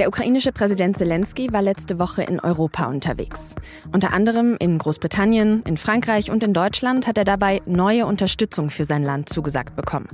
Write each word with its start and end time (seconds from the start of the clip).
Der 0.00 0.08
ukrainische 0.08 0.50
Präsident 0.50 0.96
Zelensky 0.96 1.52
war 1.52 1.60
letzte 1.60 1.98
Woche 1.98 2.22
in 2.22 2.40
Europa 2.40 2.86
unterwegs. 2.86 3.54
Unter 3.92 4.14
anderem 4.14 4.56
in 4.58 4.78
Großbritannien, 4.78 5.62
in 5.66 5.76
Frankreich 5.76 6.30
und 6.30 6.42
in 6.42 6.54
Deutschland 6.54 7.06
hat 7.06 7.18
er 7.18 7.26
dabei 7.26 7.60
neue 7.66 8.06
Unterstützung 8.06 8.70
für 8.70 8.86
sein 8.86 9.02
Land 9.02 9.28
zugesagt 9.28 9.76
bekommen. 9.76 10.08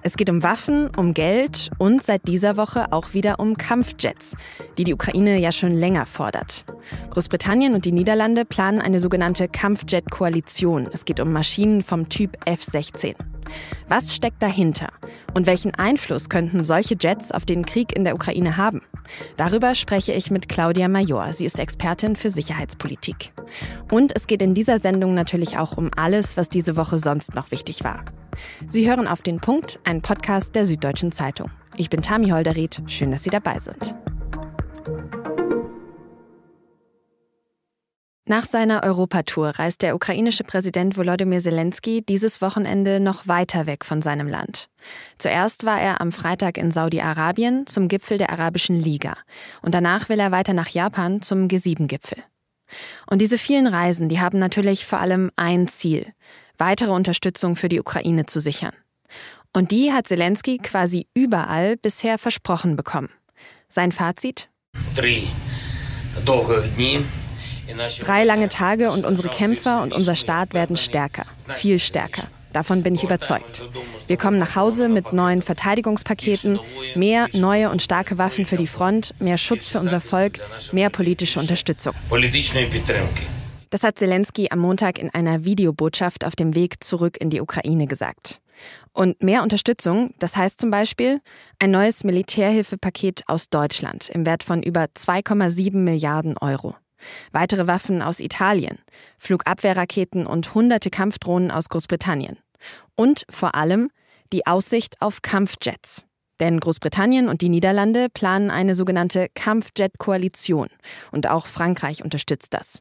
Es 0.00 0.16
geht 0.16 0.30
um 0.30 0.42
Waffen, 0.42 0.88
um 0.96 1.12
Geld 1.12 1.68
und 1.76 2.02
seit 2.02 2.26
dieser 2.26 2.56
Woche 2.56 2.90
auch 2.90 3.12
wieder 3.12 3.38
um 3.38 3.54
Kampfjets, 3.58 4.34
die 4.78 4.84
die 4.84 4.94
Ukraine 4.94 5.38
ja 5.38 5.52
schon 5.52 5.74
länger 5.74 6.06
fordert. 6.06 6.64
Großbritannien 7.10 7.74
und 7.74 7.84
die 7.84 7.92
Niederlande 7.92 8.46
planen 8.46 8.80
eine 8.80 8.98
sogenannte 8.98 9.46
Kampfjet-Koalition. 9.46 10.88
Es 10.90 11.04
geht 11.04 11.20
um 11.20 11.32
Maschinen 11.32 11.82
vom 11.82 12.08
Typ 12.08 12.38
F-16. 12.46 13.14
Was 13.88 14.14
steckt 14.14 14.42
dahinter? 14.42 14.88
Und 15.34 15.46
welchen 15.46 15.74
Einfluss 15.74 16.28
könnten 16.28 16.64
solche 16.64 16.96
Jets 16.98 17.32
auf 17.32 17.44
den 17.44 17.64
Krieg 17.64 17.94
in 17.94 18.04
der 18.04 18.14
Ukraine 18.14 18.56
haben? 18.56 18.82
Darüber 19.36 19.74
spreche 19.74 20.12
ich 20.12 20.30
mit 20.30 20.48
Claudia 20.48 20.88
Major. 20.88 21.32
Sie 21.32 21.46
ist 21.46 21.58
Expertin 21.58 22.16
für 22.16 22.30
Sicherheitspolitik. 22.30 23.32
Und 23.90 24.14
es 24.14 24.26
geht 24.26 24.42
in 24.42 24.54
dieser 24.54 24.80
Sendung 24.80 25.14
natürlich 25.14 25.58
auch 25.58 25.76
um 25.76 25.90
alles, 25.96 26.36
was 26.36 26.48
diese 26.48 26.76
Woche 26.76 26.98
sonst 26.98 27.34
noch 27.34 27.50
wichtig 27.50 27.84
war. 27.84 28.04
Sie 28.66 28.88
hören 28.88 29.08
auf 29.08 29.22
den 29.22 29.40
Punkt, 29.40 29.80
einen 29.84 30.02
Podcast 30.02 30.54
der 30.54 30.66
Süddeutschen 30.66 31.12
Zeitung. 31.12 31.50
Ich 31.76 31.90
bin 31.90 32.02
Tami 32.02 32.30
Holderried. 32.30 32.82
Schön, 32.86 33.10
dass 33.10 33.22
Sie 33.22 33.30
dabei 33.30 33.58
sind. 33.60 33.94
Nach 38.28 38.44
seiner 38.44 38.82
Europatour 38.82 39.58
reist 39.58 39.80
der 39.80 39.94
ukrainische 39.94 40.44
Präsident 40.44 40.98
Volodymyr 40.98 41.40
Zelensky 41.40 42.02
dieses 42.02 42.42
Wochenende 42.42 43.00
noch 43.00 43.26
weiter 43.26 43.64
weg 43.64 43.86
von 43.86 44.02
seinem 44.02 44.28
Land. 44.28 44.68
Zuerst 45.16 45.64
war 45.64 45.80
er 45.80 46.02
am 46.02 46.12
Freitag 46.12 46.58
in 46.58 46.70
Saudi-Arabien 46.70 47.66
zum 47.66 47.88
Gipfel 47.88 48.18
der 48.18 48.28
Arabischen 48.28 48.78
Liga 48.78 49.16
und 49.62 49.74
danach 49.74 50.10
will 50.10 50.20
er 50.20 50.30
weiter 50.30 50.52
nach 50.52 50.68
Japan 50.68 51.22
zum 51.22 51.48
G7-Gipfel. 51.48 52.22
Und 53.06 53.22
diese 53.22 53.38
vielen 53.38 53.66
Reisen, 53.66 54.10
die 54.10 54.20
haben 54.20 54.38
natürlich 54.38 54.84
vor 54.84 55.00
allem 55.00 55.30
ein 55.36 55.66
Ziel, 55.66 56.12
weitere 56.58 56.90
Unterstützung 56.90 57.56
für 57.56 57.70
die 57.70 57.80
Ukraine 57.80 58.26
zu 58.26 58.40
sichern. 58.40 58.74
Und 59.54 59.70
die 59.70 59.94
hat 59.94 60.06
Zelensky 60.06 60.58
quasi 60.58 61.06
überall 61.14 61.78
bisher 61.78 62.18
versprochen 62.18 62.76
bekommen. 62.76 63.08
Sein 63.70 63.90
Fazit? 63.90 64.50
Drei 64.94 65.22
Drei 68.00 68.24
lange 68.24 68.48
Tage 68.48 68.90
und 68.90 69.04
unsere 69.04 69.28
Kämpfer 69.28 69.82
und 69.82 69.92
unser 69.92 70.16
Staat 70.16 70.54
werden 70.54 70.76
stärker, 70.76 71.24
viel 71.48 71.78
stärker. 71.78 72.24
Davon 72.52 72.82
bin 72.82 72.94
ich 72.94 73.04
überzeugt. 73.04 73.64
Wir 74.06 74.16
kommen 74.16 74.38
nach 74.38 74.56
Hause 74.56 74.88
mit 74.88 75.12
neuen 75.12 75.42
Verteidigungspaketen, 75.42 76.58
mehr 76.94 77.28
neue 77.32 77.70
und 77.70 77.82
starke 77.82 78.16
Waffen 78.16 78.46
für 78.46 78.56
die 78.56 78.66
Front, 78.66 79.14
mehr 79.20 79.38
Schutz 79.38 79.68
für 79.68 79.80
unser 79.80 80.00
Volk, 80.00 80.40
mehr 80.72 80.90
politische 80.90 81.40
Unterstützung. 81.40 81.94
Das 83.70 83.82
hat 83.82 83.98
Zelensky 83.98 84.48
am 84.50 84.60
Montag 84.60 84.98
in 84.98 85.10
einer 85.10 85.44
Videobotschaft 85.44 86.24
auf 86.24 86.34
dem 86.34 86.54
Weg 86.54 86.82
zurück 86.82 87.18
in 87.20 87.28
die 87.28 87.42
Ukraine 87.42 87.86
gesagt. 87.86 88.40
Und 88.92 89.22
mehr 89.22 89.42
Unterstützung, 89.42 90.14
das 90.18 90.36
heißt 90.36 90.58
zum 90.58 90.70
Beispiel 90.70 91.20
ein 91.58 91.70
neues 91.70 92.02
Militärhilfepaket 92.02 93.24
aus 93.26 93.50
Deutschland 93.50 94.08
im 94.08 94.24
Wert 94.24 94.42
von 94.42 94.62
über 94.62 94.84
2,7 94.84 95.76
Milliarden 95.76 96.36
Euro. 96.38 96.74
Weitere 97.32 97.66
Waffen 97.66 98.02
aus 98.02 98.20
Italien, 98.20 98.78
Flugabwehrraketen 99.18 100.26
und 100.26 100.54
hunderte 100.54 100.90
Kampfdrohnen 100.90 101.50
aus 101.50 101.68
Großbritannien. 101.68 102.38
Und 102.96 103.24
vor 103.30 103.54
allem 103.54 103.90
die 104.32 104.46
Aussicht 104.46 105.00
auf 105.00 105.22
Kampfjets. 105.22 106.04
Denn 106.40 106.60
Großbritannien 106.60 107.28
und 107.28 107.40
die 107.40 107.48
Niederlande 107.48 108.08
planen 108.12 108.50
eine 108.50 108.74
sogenannte 108.74 109.28
Kampfjet-Koalition. 109.34 110.68
Und 111.10 111.28
auch 111.28 111.46
Frankreich 111.46 112.04
unterstützt 112.04 112.54
das. 112.54 112.80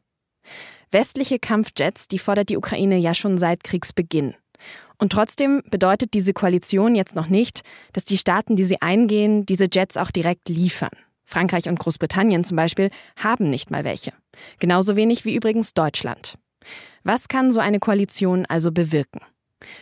Westliche 0.92 1.40
Kampfjets, 1.40 2.08
die 2.08 2.20
fordert 2.20 2.50
die 2.50 2.58
Ukraine 2.58 2.98
ja 2.98 3.14
schon 3.14 3.38
seit 3.38 3.64
Kriegsbeginn. 3.64 4.36
Und 5.00 5.12
trotzdem 5.12 5.62
bedeutet 5.70 6.14
diese 6.14 6.34
Koalition 6.34 6.96
jetzt 6.96 7.16
noch 7.16 7.28
nicht, 7.28 7.62
dass 7.94 8.06
die 8.06 8.18
Staaten, 8.18 8.56
die 8.56 8.64
sie 8.64 8.82
eingehen, 8.82 9.46
diese 9.46 9.68
Jets 9.72 9.98
auch 9.98 10.12
direkt 10.12 10.50
liefern. 10.50 10.92
Frankreich 11.28 11.68
und 11.68 11.78
Großbritannien 11.78 12.46
zum 12.46 12.56
Beispiel 12.56 12.90
haben 13.18 13.50
nicht 13.50 13.70
mal 13.70 13.84
welche. 13.84 14.14
Genauso 14.60 14.96
wenig 14.96 15.26
wie 15.26 15.36
übrigens 15.36 15.74
Deutschland. 15.74 16.36
Was 17.04 17.28
kann 17.28 17.52
so 17.52 17.60
eine 17.60 17.80
Koalition 17.80 18.46
also 18.46 18.72
bewirken? 18.72 19.20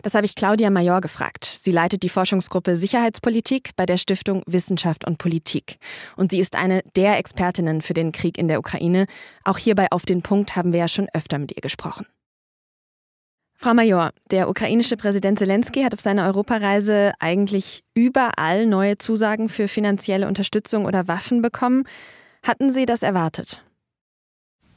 Das 0.02 0.16
habe 0.16 0.26
ich 0.26 0.36
Claudia 0.36 0.70
Major 0.70 1.02
gefragt. 1.02 1.46
Sie 1.46 1.72
leitet 1.72 2.02
die 2.02 2.10
Forschungsgruppe 2.10 2.76
Sicherheitspolitik 2.76 3.72
bei 3.76 3.86
der 3.86 3.98
Stiftung 3.98 4.42
Wissenschaft 4.48 5.06
und 5.06 5.18
Politik. 5.18 5.78
Und 6.16 6.32
sie 6.32 6.40
ist 6.40 6.56
eine 6.56 6.82
der 6.96 7.18
Expertinnen 7.18 7.82
für 7.82 7.94
den 7.94 8.12
Krieg 8.12 8.38
in 8.38 8.48
der 8.48 8.60
Ukraine. 8.60 9.06
Auch 9.44 9.58
hierbei 9.58 9.88
auf 9.92 10.06
den 10.06 10.22
Punkt 10.22 10.56
haben 10.56 10.72
wir 10.74 10.80
ja 10.80 10.88
schon 10.88 11.10
öfter 11.14 11.38
mit 11.38 11.56
ihr 11.56 11.62
gesprochen. 11.62 12.06
Frau 13.58 13.74
Major, 13.74 14.12
der 14.32 14.50
ukrainische 14.50 14.98
Präsident 14.98 15.40
Zelensky 15.40 15.84
hat 15.84 15.94
auf 15.94 16.02
seiner 16.02 16.26
Europareise 16.26 17.14
eigentlich 17.20 17.84
überall 17.94 18.66
neue 18.66 18.98
Zusagen 18.98 19.48
für 19.48 19.70
finanzielle 19.70 20.28
Unterstützung 20.28 20.86
oder 20.86 21.08
Waffen 21.08 21.42
bekommen. 21.42 21.84
Hatten 22.44 22.72
Sie 22.72 22.86
das 22.86 23.02
erwartet? 23.02 23.62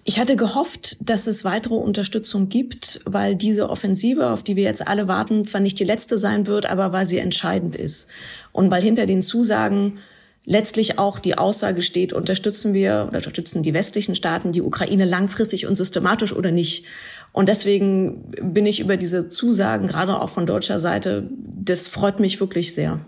Ich 0.04 0.18
hatte 0.18 0.36
gehofft, 0.36 0.96
dass 1.00 1.26
es 1.26 1.44
weitere 1.44 1.74
Unterstützung 1.74 2.48
gibt, 2.48 3.00
weil 3.04 3.34
diese 3.34 3.68
Offensive, 3.68 4.30
auf 4.30 4.42
die 4.42 4.56
wir 4.56 4.62
jetzt 4.62 4.86
alle 4.86 5.08
warten, 5.08 5.44
zwar 5.44 5.60
nicht 5.60 5.78
die 5.78 5.84
letzte 5.84 6.16
sein 6.16 6.46
wird, 6.46 6.64
aber 6.64 6.92
weil 6.92 7.04
sie 7.04 7.18
entscheidend 7.18 7.76
ist. 7.76 8.08
Und 8.52 8.70
weil 8.70 8.82
hinter 8.82 9.04
den 9.04 9.20
Zusagen 9.20 9.98
letztlich 10.46 10.98
auch 10.98 11.18
die 11.18 11.36
Aussage 11.36 11.82
steht, 11.82 12.14
unterstützen 12.14 12.72
wir 12.72 13.04
oder 13.08 13.18
unterstützen 13.18 13.62
die 13.62 13.74
westlichen 13.74 14.14
Staaten 14.14 14.50
die 14.50 14.62
Ukraine 14.62 15.04
langfristig 15.04 15.66
und 15.66 15.74
systematisch 15.74 16.32
oder 16.32 16.52
nicht. 16.52 16.86
Und 17.32 17.48
deswegen 17.48 18.32
bin 18.42 18.66
ich 18.66 18.80
über 18.80 18.96
diese 18.96 19.28
Zusagen, 19.28 19.86
gerade 19.86 20.20
auch 20.20 20.30
von 20.30 20.46
deutscher 20.46 20.80
Seite, 20.80 21.28
das 21.30 21.88
freut 21.88 22.20
mich 22.20 22.40
wirklich 22.40 22.74
sehr. 22.74 23.00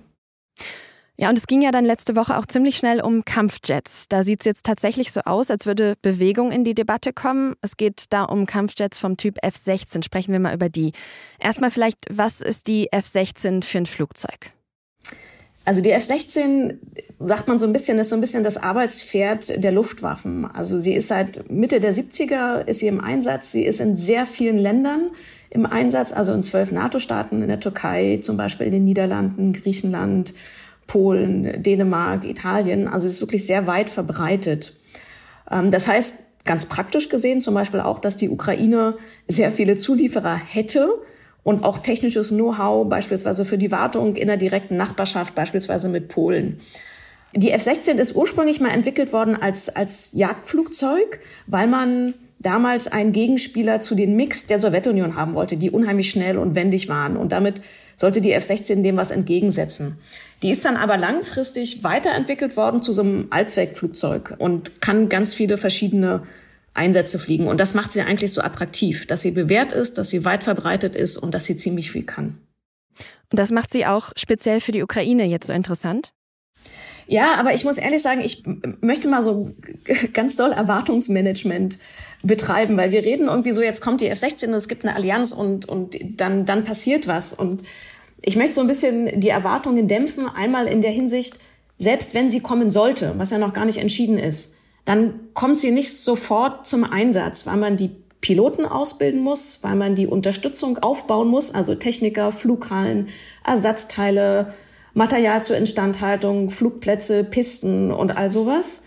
Ja, 1.20 1.28
und 1.28 1.36
es 1.36 1.46
ging 1.46 1.60
ja 1.60 1.70
dann 1.70 1.84
letzte 1.84 2.16
Woche 2.16 2.38
auch 2.38 2.46
ziemlich 2.46 2.78
schnell 2.78 3.02
um 3.02 3.26
Kampfjets. 3.26 4.08
Da 4.08 4.22
sieht 4.22 4.40
es 4.40 4.46
jetzt 4.46 4.64
tatsächlich 4.64 5.12
so 5.12 5.20
aus, 5.20 5.50
als 5.50 5.66
würde 5.66 5.96
Bewegung 6.00 6.50
in 6.50 6.64
die 6.64 6.74
Debatte 6.74 7.12
kommen. 7.12 7.56
Es 7.60 7.76
geht 7.76 8.04
da 8.08 8.24
um 8.24 8.46
Kampfjets 8.46 8.98
vom 8.98 9.18
Typ 9.18 9.36
F-16. 9.42 10.02
Sprechen 10.02 10.32
wir 10.32 10.40
mal 10.40 10.54
über 10.54 10.70
die. 10.70 10.92
Erstmal 11.38 11.70
vielleicht, 11.70 11.98
was 12.10 12.40
ist 12.40 12.68
die 12.68 12.90
F-16 12.90 13.62
für 13.62 13.78
ein 13.78 13.84
Flugzeug? 13.84 14.52
Also 15.64 15.82
die 15.82 15.90
F-16, 15.90 16.76
sagt 17.18 17.46
man 17.46 17.58
so 17.58 17.66
ein 17.66 17.72
bisschen, 17.72 17.98
ist 17.98 18.08
so 18.08 18.16
ein 18.16 18.20
bisschen 18.20 18.44
das 18.44 18.56
Arbeitspferd 18.56 19.62
der 19.62 19.72
Luftwaffen. 19.72 20.46
Also 20.46 20.78
sie 20.78 20.94
ist 20.94 21.08
seit 21.08 21.50
Mitte 21.50 21.80
der 21.80 21.94
70er, 21.94 22.66
ist 22.66 22.80
sie 22.80 22.88
im 22.88 23.00
Einsatz. 23.00 23.52
Sie 23.52 23.64
ist 23.64 23.80
in 23.80 23.94
sehr 23.94 24.26
vielen 24.26 24.56
Ländern 24.56 25.10
im 25.50 25.66
Einsatz, 25.66 26.12
also 26.12 26.32
in 26.32 26.42
zwölf 26.42 26.72
NATO-Staaten, 26.72 27.42
in 27.42 27.48
der 27.48 27.60
Türkei, 27.60 28.20
zum 28.22 28.36
Beispiel 28.36 28.66
in 28.66 28.72
den 28.72 28.84
Niederlanden, 28.84 29.52
Griechenland, 29.52 30.32
Polen, 30.86 31.62
Dänemark, 31.62 32.24
Italien. 32.24 32.88
Also 32.88 33.06
es 33.06 33.14
ist 33.14 33.20
wirklich 33.20 33.46
sehr 33.46 33.66
weit 33.66 33.90
verbreitet. 33.90 34.74
Ähm, 35.50 35.70
das 35.70 35.86
heißt, 35.86 36.20
ganz 36.44 36.66
praktisch 36.66 37.08
gesehen 37.08 37.40
zum 37.40 37.54
Beispiel 37.54 37.80
auch, 37.80 37.98
dass 37.98 38.16
die 38.16 38.30
Ukraine 38.30 38.94
sehr 39.28 39.52
viele 39.52 39.76
Zulieferer 39.76 40.36
hätte, 40.36 40.88
und 41.42 41.64
auch 41.64 41.78
technisches 41.78 42.30
Know-how, 42.30 42.88
beispielsweise 42.88 43.44
für 43.44 43.58
die 43.58 43.70
Wartung 43.70 44.16
in 44.16 44.28
der 44.28 44.36
direkten 44.36 44.76
Nachbarschaft, 44.76 45.34
beispielsweise 45.34 45.88
mit 45.88 46.08
Polen. 46.08 46.60
Die 47.34 47.52
F-16 47.52 47.96
ist 47.98 48.16
ursprünglich 48.16 48.60
mal 48.60 48.70
entwickelt 48.70 49.12
worden 49.12 49.40
als, 49.40 49.68
als 49.68 50.12
Jagdflugzeug, 50.12 51.20
weil 51.46 51.68
man 51.68 52.14
damals 52.40 52.88
einen 52.88 53.12
Gegenspieler 53.12 53.80
zu 53.80 53.94
den 53.94 54.16
Mix 54.16 54.46
der 54.46 54.58
Sowjetunion 54.58 55.14
haben 55.14 55.34
wollte, 55.34 55.56
die 55.56 55.70
unheimlich 55.70 56.10
schnell 56.10 56.38
und 56.38 56.54
wendig 56.54 56.88
waren. 56.88 57.16
Und 57.16 57.32
damit 57.32 57.62
sollte 57.96 58.20
die 58.20 58.32
F-16 58.32 58.82
dem 58.82 58.96
was 58.96 59.10
entgegensetzen. 59.10 59.98
Die 60.42 60.50
ist 60.50 60.64
dann 60.64 60.76
aber 60.76 60.96
langfristig 60.96 61.84
weiterentwickelt 61.84 62.56
worden 62.56 62.82
zu 62.82 62.92
so 62.92 63.02
einem 63.02 63.26
Allzweckflugzeug 63.30 64.36
und 64.38 64.80
kann 64.80 65.10
ganz 65.10 65.34
viele 65.34 65.58
verschiedene 65.58 66.22
Einsätze 66.74 67.18
fliegen. 67.18 67.48
Und 67.48 67.58
das 67.58 67.74
macht 67.74 67.92
sie 67.92 68.02
eigentlich 68.02 68.32
so 68.32 68.42
attraktiv, 68.42 69.06
dass 69.06 69.22
sie 69.22 69.32
bewährt 69.32 69.72
ist, 69.72 69.98
dass 69.98 70.10
sie 70.10 70.24
weit 70.24 70.44
verbreitet 70.44 70.96
ist 70.96 71.16
und 71.16 71.34
dass 71.34 71.44
sie 71.44 71.56
ziemlich 71.56 71.90
viel 71.90 72.04
kann. 72.04 72.38
Und 73.30 73.38
das 73.38 73.50
macht 73.50 73.72
sie 73.72 73.86
auch 73.86 74.12
speziell 74.16 74.60
für 74.60 74.72
die 74.72 74.82
Ukraine 74.82 75.24
jetzt 75.24 75.46
so 75.46 75.52
interessant? 75.52 76.12
Ja, 77.06 77.34
aber 77.34 77.54
ich 77.54 77.64
muss 77.64 77.78
ehrlich 77.78 78.02
sagen, 78.02 78.20
ich 78.20 78.44
möchte 78.80 79.08
mal 79.08 79.22
so 79.22 79.50
ganz 80.12 80.36
doll 80.36 80.52
Erwartungsmanagement 80.52 81.78
betreiben, 82.22 82.76
weil 82.76 82.92
wir 82.92 83.02
reden 83.02 83.26
irgendwie 83.26 83.52
so, 83.52 83.62
jetzt 83.62 83.80
kommt 83.80 84.00
die 84.00 84.08
F-16 84.08 84.48
und 84.48 84.54
es 84.54 84.68
gibt 84.68 84.84
eine 84.84 84.94
Allianz 84.94 85.32
und, 85.32 85.68
und 85.68 85.98
dann, 86.20 86.44
dann 86.44 86.64
passiert 86.64 87.08
was. 87.08 87.34
Und 87.34 87.64
ich 88.22 88.36
möchte 88.36 88.54
so 88.54 88.60
ein 88.60 88.66
bisschen 88.68 89.20
die 89.20 89.30
Erwartungen 89.30 89.88
dämpfen, 89.88 90.28
einmal 90.28 90.66
in 90.66 90.82
der 90.82 90.92
Hinsicht, 90.92 91.38
selbst 91.78 92.14
wenn 92.14 92.28
sie 92.28 92.40
kommen 92.40 92.70
sollte, 92.70 93.14
was 93.16 93.30
ja 93.30 93.38
noch 93.38 93.54
gar 93.54 93.64
nicht 93.64 93.78
entschieden 93.78 94.18
ist, 94.18 94.56
dann 94.84 95.20
kommt 95.34 95.58
sie 95.58 95.70
nicht 95.70 95.96
sofort 95.96 96.66
zum 96.66 96.84
Einsatz, 96.84 97.46
weil 97.46 97.56
man 97.56 97.76
die 97.76 97.90
Piloten 98.20 98.66
ausbilden 98.66 99.20
muss, 99.20 99.60
weil 99.62 99.76
man 99.76 99.94
die 99.94 100.06
Unterstützung 100.06 100.78
aufbauen 100.78 101.28
muss, 101.28 101.54
also 101.54 101.74
Techniker, 101.74 102.32
Flughallen, 102.32 103.08
Ersatzteile, 103.44 104.54
Material 104.92 105.42
zur 105.42 105.56
Instandhaltung, 105.56 106.50
Flugplätze, 106.50 107.24
Pisten 107.24 107.92
und 107.92 108.10
all 108.10 108.30
sowas. 108.30 108.84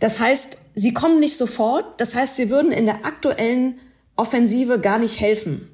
Das 0.00 0.18
heißt, 0.18 0.58
sie 0.74 0.92
kommen 0.92 1.20
nicht 1.20 1.36
sofort. 1.36 2.00
Das 2.00 2.14
heißt, 2.14 2.36
sie 2.36 2.50
würden 2.50 2.72
in 2.72 2.86
der 2.86 3.04
aktuellen 3.04 3.78
Offensive 4.16 4.80
gar 4.80 4.98
nicht 4.98 5.20
helfen. 5.20 5.68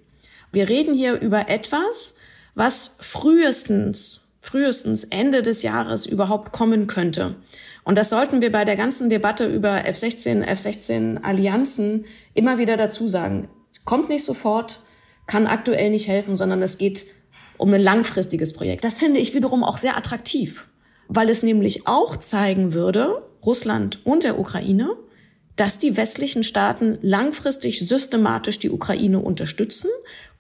Wir 0.53 0.69
reden 0.69 0.95
hier 0.95 1.21
über 1.21 1.49
etwas, 1.49 2.17
was 2.55 2.97
frühestens, 2.99 4.27
frühestens 4.41 5.05
Ende 5.05 5.43
des 5.43 5.62
Jahres 5.62 6.07
überhaupt 6.07 6.53
kommen 6.53 6.87
könnte. 6.87 7.37
Und 7.85 7.97
das 7.97 8.11
sollten 8.11 8.41
wir 8.41 8.53
bei 8.53 8.65
der 8.65 8.77
ganzen 8.77 9.11
Debatte 9.11 9.47
über 9.47 9.87
F-16, 9.87 10.43
F-16 10.43 11.23
Allianzen 11.23 12.05
immer 12.35 12.59
wieder 12.59 12.77
dazu 12.77 13.09
sagen. 13.09 13.49
Kommt 13.85 14.09
nicht 14.09 14.25
sofort, 14.25 14.82
kann 15.27 15.47
aktuell 15.47 15.91
nicht 15.91 16.09
helfen, 16.09 16.35
sondern 16.35 16.62
es 16.62 16.79
geht 16.79 17.06
um 17.56 17.73
ein 17.73 17.81
langfristiges 17.81 18.53
Projekt. 18.53 18.85
Das 18.85 18.99
finde 18.99 19.21
ich 19.21 19.35
wiederum 19.35 19.65
auch 19.65 19.77
sehr 19.77 19.97
attraktiv, 19.97 20.69
weil 21.09 21.29
es 21.29 21.43
nämlich 21.43 21.87
auch 21.87 22.17
zeigen 22.17 22.75
würde, 22.75 23.23
Russland 23.44 24.05
und 24.05 24.25
der 24.25 24.38
Ukraine, 24.38 24.97
dass 25.56 25.79
die 25.79 25.97
westlichen 25.97 26.43
Staaten 26.43 26.99
langfristig 27.03 27.87
systematisch 27.87 28.59
die 28.59 28.71
Ukraine 28.71 29.21
unterstützen 29.21 29.91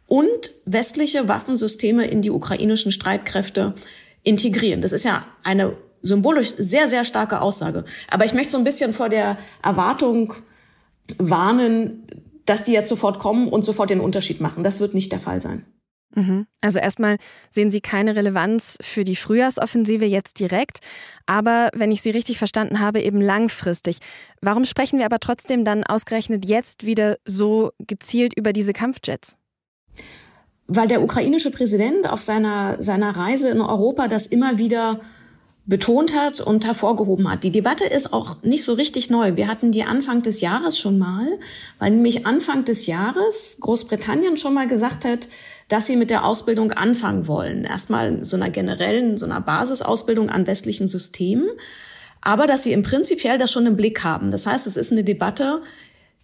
und 0.06 0.52
westliche 0.64 1.28
Waffensysteme 1.28 2.06
in 2.06 2.22
die 2.22 2.30
ukrainischen 2.30 2.90
Streitkräfte 2.90 3.74
integrieren. 4.22 4.82
Das 4.82 4.92
ist 4.92 5.04
ja 5.04 5.26
eine 5.42 5.76
symbolisch 6.02 6.54
sehr, 6.56 6.88
sehr 6.88 7.04
starke 7.04 7.40
Aussage. 7.40 7.84
Aber 8.08 8.24
ich 8.24 8.34
möchte 8.34 8.52
so 8.52 8.58
ein 8.58 8.64
bisschen 8.64 8.92
vor 8.92 9.08
der 9.08 9.38
Erwartung 9.62 10.34
warnen, 11.18 12.06
dass 12.46 12.64
die 12.64 12.72
jetzt 12.72 12.88
sofort 12.88 13.18
kommen 13.18 13.48
und 13.48 13.64
sofort 13.64 13.90
den 13.90 14.00
Unterschied 14.00 14.40
machen. 14.40 14.64
Das 14.64 14.80
wird 14.80 14.94
nicht 14.94 15.12
der 15.12 15.20
Fall 15.20 15.40
sein. 15.40 15.64
Mhm. 16.14 16.46
Also 16.60 16.80
erstmal 16.80 17.16
sehen 17.50 17.70
Sie 17.70 17.80
keine 17.80 18.16
Relevanz 18.16 18.78
für 18.80 19.04
die 19.04 19.14
Frühjahrsoffensive 19.14 20.04
jetzt 20.04 20.40
direkt, 20.40 20.80
aber 21.26 21.70
wenn 21.74 21.92
ich 21.92 22.02
Sie 22.02 22.10
richtig 22.10 22.38
verstanden 22.38 22.80
habe, 22.80 23.00
eben 23.00 23.20
langfristig. 23.20 23.98
Warum 24.40 24.64
sprechen 24.64 24.98
wir 24.98 25.06
aber 25.06 25.20
trotzdem 25.20 25.64
dann 25.64 25.84
ausgerechnet 25.84 26.44
jetzt 26.44 26.84
wieder 26.84 27.16
so 27.24 27.70
gezielt 27.78 28.36
über 28.36 28.52
diese 28.52 28.72
Kampfjets? 28.72 29.36
Weil 30.66 30.88
der 30.88 31.02
ukrainische 31.02 31.50
Präsident 31.50 32.08
auf 32.08 32.22
seiner, 32.22 32.82
seiner 32.82 33.16
Reise 33.16 33.50
in 33.50 33.60
Europa 33.60 34.08
das 34.08 34.26
immer 34.26 34.58
wieder 34.58 35.00
betont 35.70 36.16
hat 36.16 36.40
und 36.40 36.66
hervorgehoben 36.66 37.30
hat. 37.30 37.44
Die 37.44 37.52
Debatte 37.52 37.84
ist 37.84 38.12
auch 38.12 38.42
nicht 38.42 38.64
so 38.64 38.74
richtig 38.74 39.08
neu. 39.08 39.36
Wir 39.36 39.46
hatten 39.46 39.70
die 39.70 39.84
Anfang 39.84 40.20
des 40.20 40.40
Jahres 40.40 40.78
schon 40.78 40.98
mal, 40.98 41.38
weil 41.78 41.92
nämlich 41.92 42.26
Anfang 42.26 42.64
des 42.64 42.86
Jahres 42.86 43.58
Großbritannien 43.60 44.36
schon 44.36 44.52
mal 44.52 44.66
gesagt 44.66 45.04
hat, 45.04 45.28
dass 45.68 45.86
sie 45.86 45.94
mit 45.94 46.10
der 46.10 46.24
Ausbildung 46.24 46.72
anfangen 46.72 47.28
wollen. 47.28 47.64
Erstmal 47.64 48.24
so 48.24 48.36
einer 48.36 48.50
generellen, 48.50 49.16
so 49.16 49.26
einer 49.26 49.40
Basisausbildung 49.40 50.28
an 50.28 50.48
westlichen 50.48 50.88
Systemen, 50.88 51.48
aber 52.20 52.48
dass 52.48 52.64
sie 52.64 52.72
im 52.72 52.82
Prinzipiell 52.82 53.38
das 53.38 53.52
schon 53.52 53.66
im 53.66 53.76
Blick 53.76 54.02
haben. 54.02 54.32
Das 54.32 54.46
heißt, 54.46 54.66
es 54.66 54.76
ist 54.76 54.90
eine 54.90 55.04
Debatte, 55.04 55.62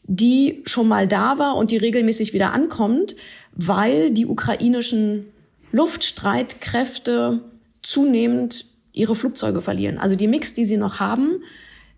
die 0.03 0.65
schon 0.67 0.89
mal 0.89 1.07
da 1.07 1.39
war 1.39 1.55
und 1.55 1.71
die 1.71 1.77
regelmäßig 1.77 2.33
wieder 2.33 2.53
ankommt, 2.53 3.15
weil 3.53 4.11
die 4.11 4.27
ukrainischen 4.27 5.27
Luftstreitkräfte 5.71 7.43
zunehmend 7.83 8.76
ihre 8.97 9.15
Flugzeuge 9.15 9.61
verlieren. 9.61 9.99
Also 9.99 10.17
die 10.17 10.27
Mix, 10.27 10.55
die 10.55 10.65
sie 10.65 10.79
noch 10.79 10.99
haben, 10.99 11.43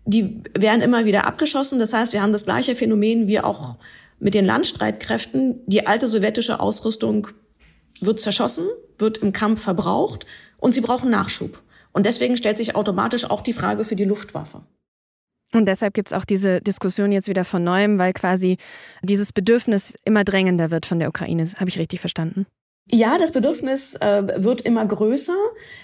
die 0.05 0.43
werden 0.57 0.81
immer 0.81 1.05
wieder 1.05 1.25
abgeschossen. 1.25 1.79
Das 1.79 1.93
heißt, 1.93 2.13
wir 2.13 2.21
haben 2.21 2.33
das 2.33 2.45
gleiche 2.45 2.75
Phänomen 2.75 3.27
wie 3.27 3.39
auch 3.39 3.77
mit 4.19 4.33
den 4.33 4.45
Landstreitkräften. 4.45 5.61
Die 5.65 5.87
alte 5.87 6.07
sowjetische 6.07 6.59
Ausrüstung 6.59 7.27
wird 8.01 8.19
zerschossen, 8.19 8.67
wird 8.97 9.19
im 9.19 9.31
Kampf 9.31 9.63
verbraucht 9.63 10.25
und 10.57 10.73
sie 10.73 10.81
brauchen 10.81 11.09
Nachschub. 11.09 11.63
Und 11.91 12.05
deswegen 12.05 12.37
stellt 12.37 12.57
sich 12.57 12.75
automatisch 12.75 13.25
auch 13.25 13.41
die 13.41 13.53
Frage 13.53 13.83
für 13.83 13.95
die 13.95 14.05
Luftwaffe. 14.05 14.61
Und 15.53 15.65
deshalb 15.65 15.93
gibt 15.93 16.11
es 16.11 16.13
auch 16.17 16.25
diese 16.25 16.61
Diskussion 16.61 17.11
jetzt 17.11 17.27
wieder 17.27 17.43
von 17.43 17.63
neuem, 17.63 17.97
weil 17.97 18.13
quasi 18.13 18.57
dieses 19.01 19.33
Bedürfnis 19.33 19.95
immer 20.05 20.23
drängender 20.23 20.69
wird 20.69 20.85
von 20.85 20.99
der 20.99 21.09
Ukraine. 21.09 21.47
Habe 21.57 21.69
ich 21.69 21.79
richtig 21.79 22.01
verstanden? 22.01 22.45
Ja, 22.91 23.19
das 23.19 23.31
Bedürfnis 23.31 23.95
äh, 23.95 24.43
wird 24.43 24.61
immer 24.61 24.83
größer, 24.83 25.35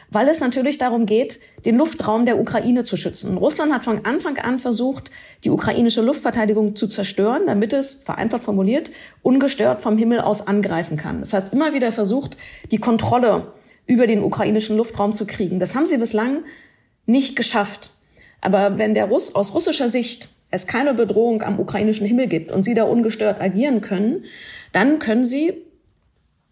weil 0.09 0.27
es 0.27 0.39
natürlich 0.39 0.79
darum 0.79 1.05
geht, 1.05 1.39
den 1.63 1.77
Luftraum 1.77 2.25
der 2.25 2.39
Ukraine 2.39 2.83
zu 2.83 2.97
schützen. 2.97 3.37
Russland 3.37 3.71
hat 3.71 3.83
von 3.83 4.05
Anfang 4.05 4.39
an 4.39 4.57
versucht, 4.57 5.11
die 5.43 5.51
ukrainische 5.51 6.01
Luftverteidigung 6.01 6.75
zu 6.75 6.87
zerstören, 6.87 7.43
damit 7.45 7.73
es, 7.73 7.93
vereinfacht 7.93 8.43
formuliert, 8.43 8.89
ungestört 9.21 9.83
vom 9.83 9.99
Himmel 9.99 10.21
aus 10.21 10.47
angreifen 10.47 10.97
kann. 10.97 11.19
Das 11.19 11.33
heißt, 11.33 11.53
immer 11.53 11.73
wieder 11.73 11.91
versucht, 11.91 12.37
die 12.71 12.79
Kontrolle 12.79 13.53
über 13.85 14.07
den 14.07 14.23
ukrainischen 14.23 14.75
Luftraum 14.75 15.13
zu 15.13 15.27
kriegen. 15.27 15.59
Das 15.59 15.75
haben 15.75 15.85
sie 15.85 15.97
bislang 15.97 16.43
nicht 17.05 17.35
geschafft. 17.35 17.91
Aber 18.41 18.79
wenn 18.79 18.95
der 18.95 19.05
Russ 19.05 19.35
aus 19.35 19.53
russischer 19.53 19.89
Sicht 19.89 20.29
es 20.49 20.65
keine 20.65 20.95
Bedrohung 20.95 21.43
am 21.43 21.59
ukrainischen 21.59 22.07
Himmel 22.07 22.27
gibt 22.27 22.51
und 22.51 22.63
sie 22.63 22.73
da 22.73 22.83
ungestört 22.83 23.41
agieren 23.41 23.81
können, 23.81 24.23
dann 24.71 24.97
können 24.97 25.23
sie 25.23 25.64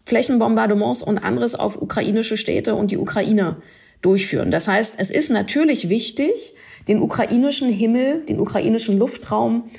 Flächenbombardements 0.04 1.02
und 1.02 1.18
anderes 1.18 1.54
auf 1.54 1.80
ukrainische 1.80 2.36
Städte 2.36 2.74
und 2.74 2.90
die 2.90 2.98
Ukraine 2.98 3.56
durchführen. 4.02 4.50
Das 4.50 4.68
heißt, 4.68 4.96
es 4.98 5.10
ist 5.10 5.30
natürlich 5.30 5.88
wichtig, 5.88 6.54
den 6.88 7.00
ukrainischen 7.00 7.70
Himmel, 7.70 8.20
den 8.26 8.38
ukrainischen 8.38 8.98
Luftraum 8.98 9.70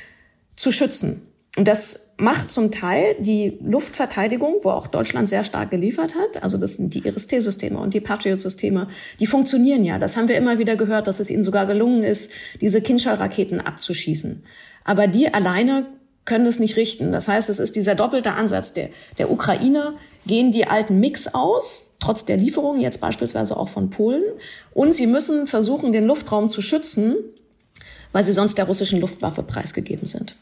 zu 0.56 0.72
schützen. 0.72 1.22
Und 1.58 1.68
das 1.68 2.14
macht 2.18 2.52
zum 2.52 2.72
Teil 2.72 3.16
die 3.20 3.58
Luftverteidigung, 3.62 4.56
wo 4.64 4.72
auch 4.72 4.88
Deutschland 4.88 5.30
sehr 5.30 5.44
stark 5.44 5.72
geliefert 5.72 6.16
hat. 6.16 6.44
Also 6.44 6.58
das 6.58 6.74
sind 6.74 6.94
die 6.94 7.06
IRIS-T-Systeme 7.08 7.78
und 7.80 7.94
die 7.94 8.02
Patriot-Systeme. 8.02 8.90
Die 9.20 9.28
funktionieren 9.28 9.86
ja. 9.86 9.98
Das 9.98 10.18
haben 10.18 10.28
wir 10.28 10.36
immer 10.36 10.58
wieder 10.58 10.76
gehört, 10.76 11.08
dass 11.08 11.20
es 11.20 11.30
ihnen 11.30 11.44
sogar 11.44 11.66
gelungen 11.66 12.04
ist, 12.04 12.32
diese 12.60 12.82
Kinschall-Raketen 12.82 13.62
abzuschießen. 13.62 14.44
Aber 14.84 15.08
die 15.08 15.34
alleine 15.34 15.86
können 16.26 16.48
es 16.48 16.60
nicht 16.60 16.76
richten. 16.76 17.12
Das 17.12 17.28
heißt, 17.28 17.50
es 17.50 17.60
ist 17.60 17.76
dieser 17.76 17.96
doppelte 17.96 18.34
Ansatz 18.34 18.74
der, 18.74 18.90
der 19.18 19.32
Ukraine, 19.32 19.94
gehen 20.26 20.52
die 20.52 20.66
alten 20.66 21.00
Mix 21.00 21.34
aus, 21.34 21.92
trotz 22.00 22.26
der 22.26 22.38
Lieferung, 22.38 22.80
jetzt 22.80 23.00
beispielsweise 23.00 23.58
auch 23.58 23.70
von 23.70 23.92
Polen, 23.92 24.24
und 24.74 24.94
sie 24.94 25.08
müssen 25.08 25.48
versuchen, 25.48 25.92
den 25.92 26.06
Luftraum 26.06 26.50
zu 26.50 26.62
schützen, 26.62 27.16
weil 28.12 28.24
sie 28.24 28.34
sonst 28.34 28.58
der 28.58 28.66
russischen 28.66 29.00
Luftwaffe 29.02 29.44
preisgegeben 29.44 30.08
sind. 30.08 30.36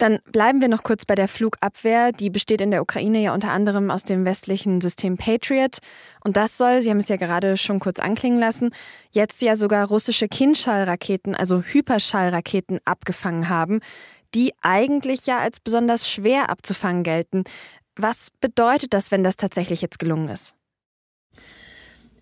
Dann 0.00 0.18
bleiben 0.32 0.62
wir 0.62 0.68
noch 0.68 0.82
kurz 0.82 1.04
bei 1.04 1.14
der 1.14 1.28
Flugabwehr. 1.28 2.10
Die 2.12 2.30
besteht 2.30 2.62
in 2.62 2.70
der 2.70 2.80
Ukraine 2.80 3.22
ja 3.22 3.34
unter 3.34 3.50
anderem 3.50 3.90
aus 3.90 4.04
dem 4.04 4.24
westlichen 4.24 4.80
System 4.80 5.18
Patriot. 5.18 5.78
Und 6.24 6.38
das 6.38 6.56
soll, 6.56 6.80
Sie 6.80 6.88
haben 6.88 6.98
es 6.98 7.08
ja 7.08 7.16
gerade 7.16 7.58
schon 7.58 7.80
kurz 7.80 8.00
anklingen 8.00 8.40
lassen, 8.40 8.70
jetzt 9.12 9.42
ja 9.42 9.56
sogar 9.56 9.86
russische 9.88 10.26
Kindschallraketen, 10.26 11.34
also 11.34 11.62
Hyperschallraketen 11.62 12.80
abgefangen 12.84 13.48
haben 13.48 13.80
die 14.34 14.52
eigentlich 14.62 15.26
ja 15.26 15.38
als 15.38 15.60
besonders 15.60 16.08
schwer 16.08 16.50
abzufangen 16.50 17.02
gelten. 17.02 17.44
Was 17.96 18.28
bedeutet 18.40 18.94
das, 18.94 19.10
wenn 19.10 19.24
das 19.24 19.36
tatsächlich 19.36 19.82
jetzt 19.82 19.98
gelungen 19.98 20.28
ist? 20.28 20.54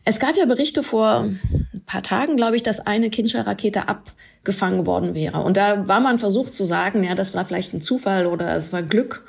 Es 0.08 0.20
gab 0.20 0.38
ja 0.38 0.46
Berichte 0.46 0.82
vor 0.82 1.26
ein 1.26 1.82
paar 1.84 2.02
Tagen, 2.02 2.38
glaube 2.38 2.56
ich, 2.56 2.62
dass 2.62 2.80
eine 2.80 3.10
Kinshal-Rakete 3.10 3.88
abgefangen 3.88 4.86
worden 4.86 5.14
wäre. 5.14 5.42
Und 5.42 5.58
da 5.58 5.86
war 5.86 6.00
man 6.00 6.18
versucht 6.18 6.54
zu 6.54 6.64
sagen, 6.64 7.04
ja, 7.04 7.14
das 7.14 7.34
war 7.34 7.44
vielleicht 7.44 7.74
ein 7.74 7.82
Zufall 7.82 8.24
oder 8.24 8.56
es 8.56 8.72
war 8.72 8.82
Glück. 8.82 9.26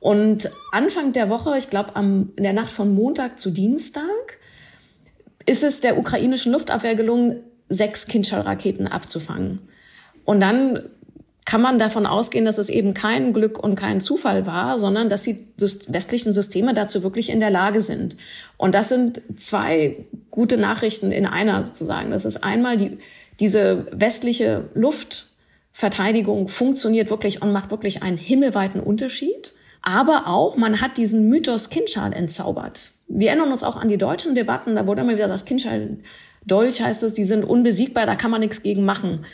Und 0.00 0.50
Anfang 0.72 1.12
der 1.12 1.28
Woche, 1.28 1.56
ich 1.56 1.70
glaube 1.70 1.92
in 1.94 2.32
der 2.36 2.52
Nacht 2.52 2.72
von 2.72 2.92
Montag 2.92 3.38
zu 3.38 3.52
Dienstag, 3.52 4.38
ist 5.46 5.62
es 5.62 5.82
der 5.82 5.96
ukrainischen 5.96 6.50
Luftabwehr 6.50 6.96
gelungen, 6.96 7.44
sechs 7.68 8.08
Kinshal-Raketen 8.08 8.88
abzufangen. 8.88 9.68
Und 10.24 10.40
dann 10.40 10.82
kann 11.48 11.62
man 11.62 11.78
davon 11.78 12.04
ausgehen, 12.04 12.44
dass 12.44 12.58
es 12.58 12.68
eben 12.68 12.92
kein 12.92 13.32
Glück 13.32 13.58
und 13.58 13.74
kein 13.74 14.02
Zufall 14.02 14.44
war, 14.44 14.78
sondern 14.78 15.08
dass 15.08 15.22
die 15.22 15.46
westlichen 15.86 16.30
Systeme 16.30 16.74
dazu 16.74 17.02
wirklich 17.02 17.30
in 17.30 17.40
der 17.40 17.48
Lage 17.48 17.80
sind. 17.80 18.18
Und 18.58 18.74
das 18.74 18.90
sind 18.90 19.22
zwei 19.34 20.04
gute 20.30 20.58
Nachrichten 20.58 21.10
in 21.10 21.24
einer 21.24 21.62
sozusagen. 21.62 22.10
Das 22.10 22.26
ist 22.26 22.44
einmal 22.44 22.76
die, 22.76 22.98
diese 23.40 23.86
westliche 23.92 24.68
Luftverteidigung 24.74 26.48
funktioniert 26.48 27.08
wirklich 27.08 27.40
und 27.40 27.50
macht 27.50 27.70
wirklich 27.70 28.02
einen 28.02 28.18
himmelweiten 28.18 28.82
Unterschied. 28.82 29.54
Aber 29.80 30.26
auch, 30.26 30.58
man 30.58 30.82
hat 30.82 30.98
diesen 30.98 31.30
Mythos 31.30 31.70
Kinschal 31.70 32.12
entzaubert. 32.12 32.92
Wir 33.08 33.30
erinnern 33.30 33.52
uns 33.52 33.64
auch 33.64 33.76
an 33.76 33.88
die 33.88 33.96
deutschen 33.96 34.34
Debatten, 34.34 34.76
da 34.76 34.86
wurde 34.86 35.00
immer 35.00 35.14
wieder 35.14 35.28
gesagt, 35.28 35.46
Kinschal 35.46 35.96
Dolch 36.44 36.82
heißt 36.82 37.02
es, 37.02 37.14
die 37.14 37.24
sind 37.24 37.44
unbesiegbar, 37.44 38.06
da 38.06 38.16
kann 38.16 38.30
man 38.30 38.40
nichts 38.40 38.62
gegen 38.62 38.84
machen. 38.84 39.24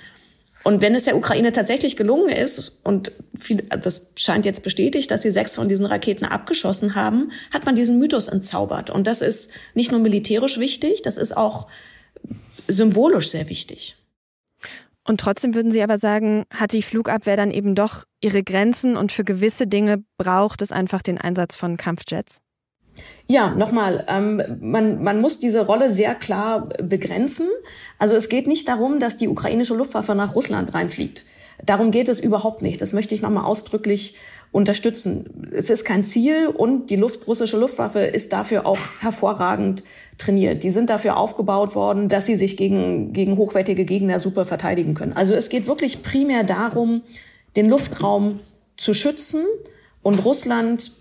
Und 0.65 0.81
wenn 0.81 0.95
es 0.95 1.05
der 1.05 1.17
Ukraine 1.17 1.53
tatsächlich 1.53 1.95
gelungen 1.95 2.31
ist, 2.31 2.81
und 2.85 3.13
viel, 3.39 3.59
das 3.69 4.11
scheint 4.17 4.47
jetzt 4.47 4.65
bestätigt, 4.65 5.11
dass 5.11 5.21
sie 5.21 5.31
sechs 5.31 5.55
von 5.55 5.69
diesen 5.69 5.85
Raketen 5.85 6.25
abgeschossen 6.25 6.95
haben, 6.95 7.31
hat 7.53 7.67
man 7.67 7.77
diesen 7.77 7.99
Mythos 7.99 8.29
entzaubert. 8.29 8.89
Und 8.89 9.07
das 9.07 9.21
ist 9.21 9.51
nicht 9.75 9.93
nur 9.93 10.01
militärisch 10.01 10.59
wichtig, 10.59 11.03
das 11.03 11.19
ist 11.19 11.37
auch 11.37 11.67
symbolisch 12.67 13.29
sehr 13.29 13.51
wichtig. 13.51 13.97
Und 15.07 15.21
trotzdem 15.21 15.55
würden 15.55 15.71
Sie 15.71 15.83
aber 15.83 15.99
sagen, 15.99 16.45
hat 16.51 16.73
die 16.73 16.83
Flugabwehr 16.83 17.37
dann 17.37 17.51
eben 17.51 17.75
doch 17.75 18.05
ihre 18.23 18.43
Grenzen 18.43 18.97
und 18.97 19.13
für 19.13 19.23
gewisse 19.23 19.67
Dinge 19.67 20.03
braucht 20.17 20.63
es 20.63 20.73
einfach 20.73 21.03
den 21.03 21.19
Einsatz 21.19 21.57
von 21.57 21.77
Kampfjets? 21.77 22.39
Ja, 23.27 23.55
nochmal, 23.55 24.05
ähm, 24.09 24.43
man, 24.61 25.03
man 25.03 25.21
muss 25.21 25.39
diese 25.39 25.67
Rolle 25.67 25.91
sehr 25.91 26.15
klar 26.15 26.69
begrenzen. 26.83 27.49
Also 27.99 28.15
es 28.17 28.29
geht 28.29 28.47
nicht 28.47 28.69
darum, 28.69 29.01
dass 29.01 29.17
die 29.17 29.29
ukrainische 29.29 29.75
Luftwaffe 29.75 30.15
nach 30.15 30.35
Russland 30.35 30.75
reinfliegt. 30.75 31.25
Darum 31.65 31.91
geht 31.91 32.09
es 32.09 32.21
überhaupt 32.21 32.63
nicht. 32.63 32.83
Das 32.83 32.93
möchte 32.93 33.15
ich 33.15 33.23
nochmal 33.23 33.45
ausdrücklich 33.45 34.17
unterstützen. 34.53 35.51
Es 35.53 35.71
ist 35.71 35.85
kein 35.85 36.05
Ziel 36.05 36.47
und 36.47 36.91
die 36.91 36.97
Luft, 36.97 37.27
russische 37.27 37.57
Luftwaffe 37.57 38.01
ist 38.01 38.33
dafür 38.33 38.67
auch 38.67 38.79
hervorragend 39.01 39.85
trainiert. 40.19 40.63
Die 40.63 40.71
sind 40.71 40.91
dafür 40.91 41.17
aufgebaut 41.17 41.75
worden, 41.75 42.09
dass 42.09 42.27
sie 42.27 42.37
sich 42.37 42.57
gegen, 42.57 43.13
gegen 43.13 43.37
hochwertige 43.37 43.85
Gegner 43.85 44.19
super 44.19 44.45
verteidigen 44.45 44.95
können. 44.95 45.13
Also 45.13 45.35
es 45.35 45.49
geht 45.49 45.67
wirklich 45.67 46.03
primär 46.03 46.45
darum, 46.45 47.03
den 47.57 47.69
Luftraum 47.69 48.41
zu 48.77 48.95
schützen 48.95 49.45
und 50.03 50.25
Russland 50.25 50.93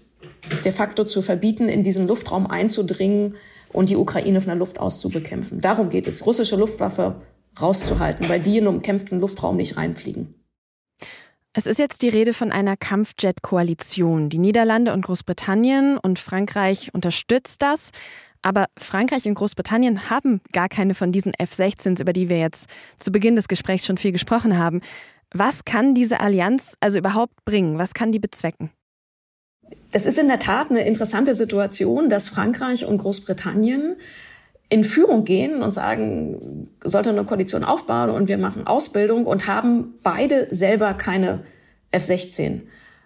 de 0.63 0.71
facto 0.71 1.03
zu 1.03 1.21
verbieten, 1.21 1.69
in 1.69 1.83
diesen 1.83 2.07
Luftraum 2.07 2.47
einzudringen 2.47 3.35
und 3.71 3.89
die 3.89 3.95
Ukraine 3.95 4.41
von 4.41 4.49
der 4.49 4.57
Luft 4.57 4.79
aus 4.79 4.99
zu 4.99 5.09
bekämpfen. 5.09 5.61
Darum 5.61 5.89
geht 5.89 6.07
es, 6.07 6.25
russische 6.25 6.55
Luftwaffe 6.55 7.21
rauszuhalten, 7.59 8.29
weil 8.29 8.39
die 8.39 8.57
in 8.57 8.67
umkämpften 8.67 9.19
Luftraum 9.19 9.57
nicht 9.57 9.77
reinfliegen. 9.77 10.35
Es 11.55 11.67
ist 11.67 11.77
jetzt 11.77 12.01
die 12.01 12.09
Rede 12.09 12.33
von 12.33 12.51
einer 12.51 12.75
Kampfjet-Koalition. 12.75 14.29
Die 14.29 14.39
Niederlande 14.39 14.91
und 14.91 15.05
Großbritannien 15.05 15.99
und 15.99 16.17
Frankreich 16.17 16.91
unterstützt 16.93 17.61
das. 17.61 17.91
Aber 18.41 18.65
Frankreich 18.77 19.25
und 19.25 19.35
Großbritannien 19.35 20.09
haben 20.09 20.41
gar 20.51 20.67
keine 20.67 20.95
von 20.95 21.11
diesen 21.11 21.33
F-16s, 21.33 22.01
über 22.01 22.11
die 22.11 22.27
wir 22.27 22.39
jetzt 22.39 22.67
zu 22.97 23.11
Beginn 23.11 23.35
des 23.35 23.47
Gesprächs 23.47 23.85
schon 23.85 23.97
viel 23.97 24.11
gesprochen 24.11 24.57
haben. 24.57 24.81
Was 25.31 25.63
kann 25.63 25.93
diese 25.93 26.19
Allianz 26.19 26.75
also 26.79 26.97
überhaupt 26.97 27.45
bringen? 27.45 27.77
Was 27.77 27.93
kann 27.93 28.11
die 28.11 28.19
bezwecken? 28.19 28.71
Es 29.95 30.07
ist 30.07 30.17
in 30.17 30.27
der 30.27 30.39
Tat 30.39 30.71
eine 30.71 30.85
interessante 30.85 31.35
Situation, 31.35 32.09
dass 32.09 32.27
Frankreich 32.27 32.85
und 32.85 32.97
Großbritannien 32.97 33.95
in 34.67 34.83
Führung 34.83 35.23
gehen 35.23 35.61
und 35.61 35.71
sagen, 35.71 36.67
sollte 36.83 37.11
eine 37.11 37.23
Koalition 37.25 37.63
aufbauen 37.63 38.09
und 38.09 38.27
wir 38.27 38.39
machen 38.39 38.65
Ausbildung 38.65 39.27
und 39.27 39.45
haben 39.45 39.93
beide 40.01 40.47
selber 40.49 40.95
keine 40.95 41.43
F-16. 41.91 42.61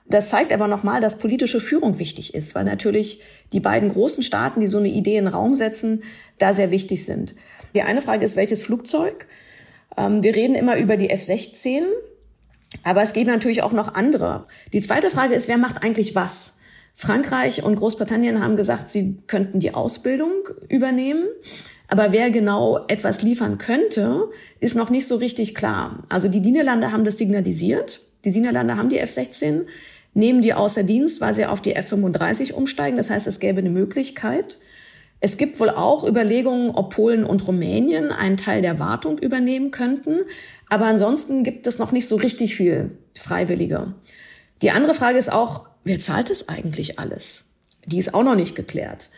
Das 0.10 0.30
zeigt 0.30 0.54
aber 0.54 0.70
nochmal, 0.70 1.02
dass 1.02 1.20
politische 1.20 1.60
Führung 1.60 2.00
wichtig 2.00 2.34
ist, 2.34 2.56
weil 2.56 2.64
natürlich 2.64 3.22
die 3.52 3.60
beiden 3.60 3.90
großen 3.90 4.24
Staaten, 4.24 4.62
die 4.62 4.68
so 4.68 4.78
eine 4.78 4.88
Idee 4.88 5.18
in 5.18 5.26
den 5.26 5.34
Raum 5.34 5.56
setzen, 5.56 6.04
da 6.38 6.54
sehr 6.54 6.72
wichtig 6.72 7.04
sind. 7.04 7.36
Die 7.76 7.82
eine 7.82 8.02
Frage 8.02 8.24
ist, 8.24 8.38
welches 8.38 8.64
Flugzeug? 8.64 9.28
Ähm, 9.98 10.24
wir 10.24 10.34
reden 10.34 10.56
immer 10.56 10.78
über 10.78 10.96
die 10.96 11.10
F-16, 11.10 11.82
aber 12.84 13.02
es 13.02 13.12
gibt 13.12 13.28
natürlich 13.28 13.62
auch 13.62 13.74
noch 13.74 13.94
andere. 13.94 14.48
Die 14.72 14.80
zweite 14.80 15.10
Frage 15.10 15.36
ist, 15.36 15.50
wer 15.50 15.58
macht 15.58 15.84
eigentlich 15.84 16.16
was? 16.16 16.57
Frankreich 17.00 17.64
und 17.64 17.76
Großbritannien 17.76 18.44
haben 18.44 18.58
gesagt, 18.58 18.90
sie 18.90 19.20
könnten 19.28 19.60
die 19.60 19.76
Ausbildung 19.76 20.32
übernehmen. 20.68 21.28
Aber 21.88 22.12
wer 22.12 22.32
genau 22.32 22.86
etwas 22.88 23.22
liefern 23.22 23.60
könnte, 23.60 24.30
ist 24.60 24.76
noch 24.76 24.90
nicht 24.90 25.08
so 25.08 25.18
richtig 25.18 25.54
klar. 25.54 26.04
Also 26.10 26.28
die 26.28 26.40
Niederlande 26.40 26.92
haben 26.92 27.06
das 27.06 27.20
signalisiert. 27.20 28.02
Die 28.26 28.32
Niederlande 28.32 28.78
haben 28.78 28.90
die 28.90 28.98
F-16, 28.98 29.68
nehmen 30.16 30.42
die 30.42 30.56
außer 30.56 30.82
Dienst, 30.82 31.22
weil 31.22 31.36
sie 31.36 31.46
auf 31.46 31.62
die 31.62 31.76
F-35 31.76 32.54
umsteigen. 32.54 32.98
Das 32.98 33.12
heißt, 33.12 33.28
es 33.28 33.40
gäbe 33.40 33.60
eine 33.60 33.70
Möglichkeit. 33.70 34.58
Es 35.20 35.38
gibt 35.38 35.60
wohl 35.60 35.70
auch 35.70 36.04
Überlegungen, 36.04 36.72
ob 36.72 36.96
Polen 36.96 37.26
und 37.26 37.48
Rumänien 37.48 38.12
einen 38.12 38.38
Teil 38.38 38.64
der 38.64 38.80
Wartung 38.80 39.20
übernehmen 39.20 39.70
könnten. 39.70 40.22
Aber 40.68 40.86
ansonsten 40.86 41.44
gibt 41.44 41.68
es 41.68 41.78
noch 41.78 41.92
nicht 41.92 42.08
so 42.08 42.16
richtig 42.16 42.56
viel 42.56 42.98
Freiwillige. 43.14 43.94
Die 44.64 44.72
andere 44.72 44.96
Frage 44.96 45.20
ist 45.20 45.32
auch, 45.32 45.67
wer 45.84 46.00
zahlt 46.00 46.30
es 46.30 46.50
eigentlich 46.50 47.00
alles? 47.00 47.46
Die 47.86 47.98
ist 47.98 48.14
auch 48.14 48.24
noch 48.24 48.36
nicht 48.36 48.56
geklärt. 48.56 49.10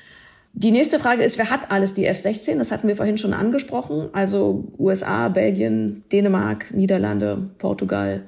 Die 0.54 0.72
nächste 0.72 1.00
Frage 1.00 1.24
ist, 1.24 1.38
wer 1.38 1.50
hat 1.50 1.72
alles 1.72 1.94
die 1.94 2.06
F-16? 2.06 2.58
Das 2.58 2.72
hatten 2.72 2.88
wir 2.88 2.96
vorhin 2.96 3.18
schon 3.18 3.34
angesprochen. 3.34 4.10
Also 4.14 4.72
USA, 4.78 5.30
Belgien, 5.30 6.04
Dänemark, 6.12 6.74
Niederlande, 6.74 7.50
Portugal, 7.60 8.24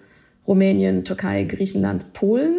Rumänien, 0.48 1.04
Türkei, 1.04 1.44
Griechenland, 1.44 2.14
Polen 2.14 2.58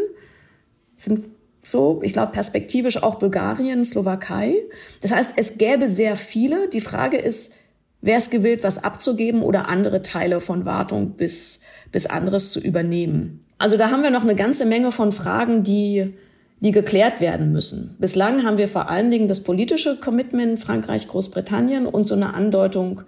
sind 0.97 1.25
so, 1.63 2.01
ich 2.03 2.13
glaube, 2.13 2.33
perspektivisch 2.33 3.03
auch 3.03 3.17
Bulgarien, 3.17 3.85
Slowakei. 3.85 4.57
Das 5.01 5.13
heißt, 5.13 5.35
es 5.37 5.59
gäbe 5.59 5.89
sehr 5.89 6.17
viele. 6.17 6.69
Die 6.69 6.81
Frage 6.81 7.19
ist, 7.19 7.55
wer 8.01 8.19
ist 8.19 8.33
gewillt, 8.33 8.65
was 8.65 8.83
abzugeben 8.83 9.43
oder 9.43 9.69
andere 9.69 10.03
Teile 10.03 10.41
von 10.41 10.65
Wartung 10.65 11.13
bis, 11.13 11.61
bis 11.93 12.07
anderes 12.07 12.51
zu 12.51 12.61
übernehmen? 12.61 13.45
Also 13.63 13.77
da 13.77 13.93
haben 13.93 14.03
wir 14.03 14.11
noch 14.11 14.25
eine 14.25 14.35
ganze 14.35 14.67
Menge 14.67 14.91
von 14.91 15.13
Fragen, 15.13 15.63
die, 15.63 16.15
die 16.59 16.73
geklärt 16.73 17.21
werden 17.21 17.53
müssen. 17.53 17.95
Bislang 18.01 18.43
haben 18.43 18.59
wir 18.59 18.67
vor 18.67 18.89
allen 18.89 19.13
Dingen 19.13 19.29
das 19.29 19.45
politische 19.45 20.01
Commitment 20.01 20.59
Frankreich, 20.59 21.07
Großbritannien 21.07 21.87
und 21.87 22.03
so 22.03 22.17
eine 22.17 22.35
Andeutung 22.35 23.03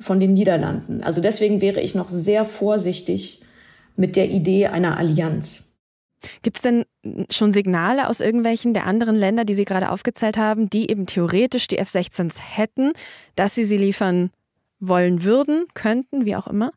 von 0.00 0.18
den 0.18 0.32
Niederlanden. 0.32 1.00
Also 1.04 1.22
deswegen 1.22 1.60
wäre 1.60 1.80
ich 1.80 1.94
noch 1.94 2.08
sehr 2.08 2.44
vorsichtig 2.44 3.42
mit 3.94 4.16
der 4.16 4.28
Idee 4.30 4.66
einer 4.66 4.96
Allianz. 4.96 5.74
Gibt 6.42 6.56
es 6.56 6.62
denn 6.62 6.86
schon 7.30 7.52
Signale 7.52 8.08
aus 8.08 8.18
irgendwelchen 8.18 8.74
der 8.74 8.86
anderen 8.86 9.14
Länder, 9.14 9.44
die 9.44 9.54
Sie 9.54 9.64
gerade 9.64 9.92
aufgezählt 9.92 10.38
haben, 10.38 10.68
die 10.68 10.90
eben 10.90 11.06
theoretisch 11.06 11.68
die 11.68 11.78
F-16s 11.78 12.40
hätten, 12.40 12.94
dass 13.36 13.54
sie 13.54 13.64
sie 13.64 13.76
liefern 13.76 14.30
wollen 14.80 15.22
würden, 15.22 15.66
könnten, 15.74 16.26
wie 16.26 16.34
auch 16.34 16.48
immer? 16.48 16.72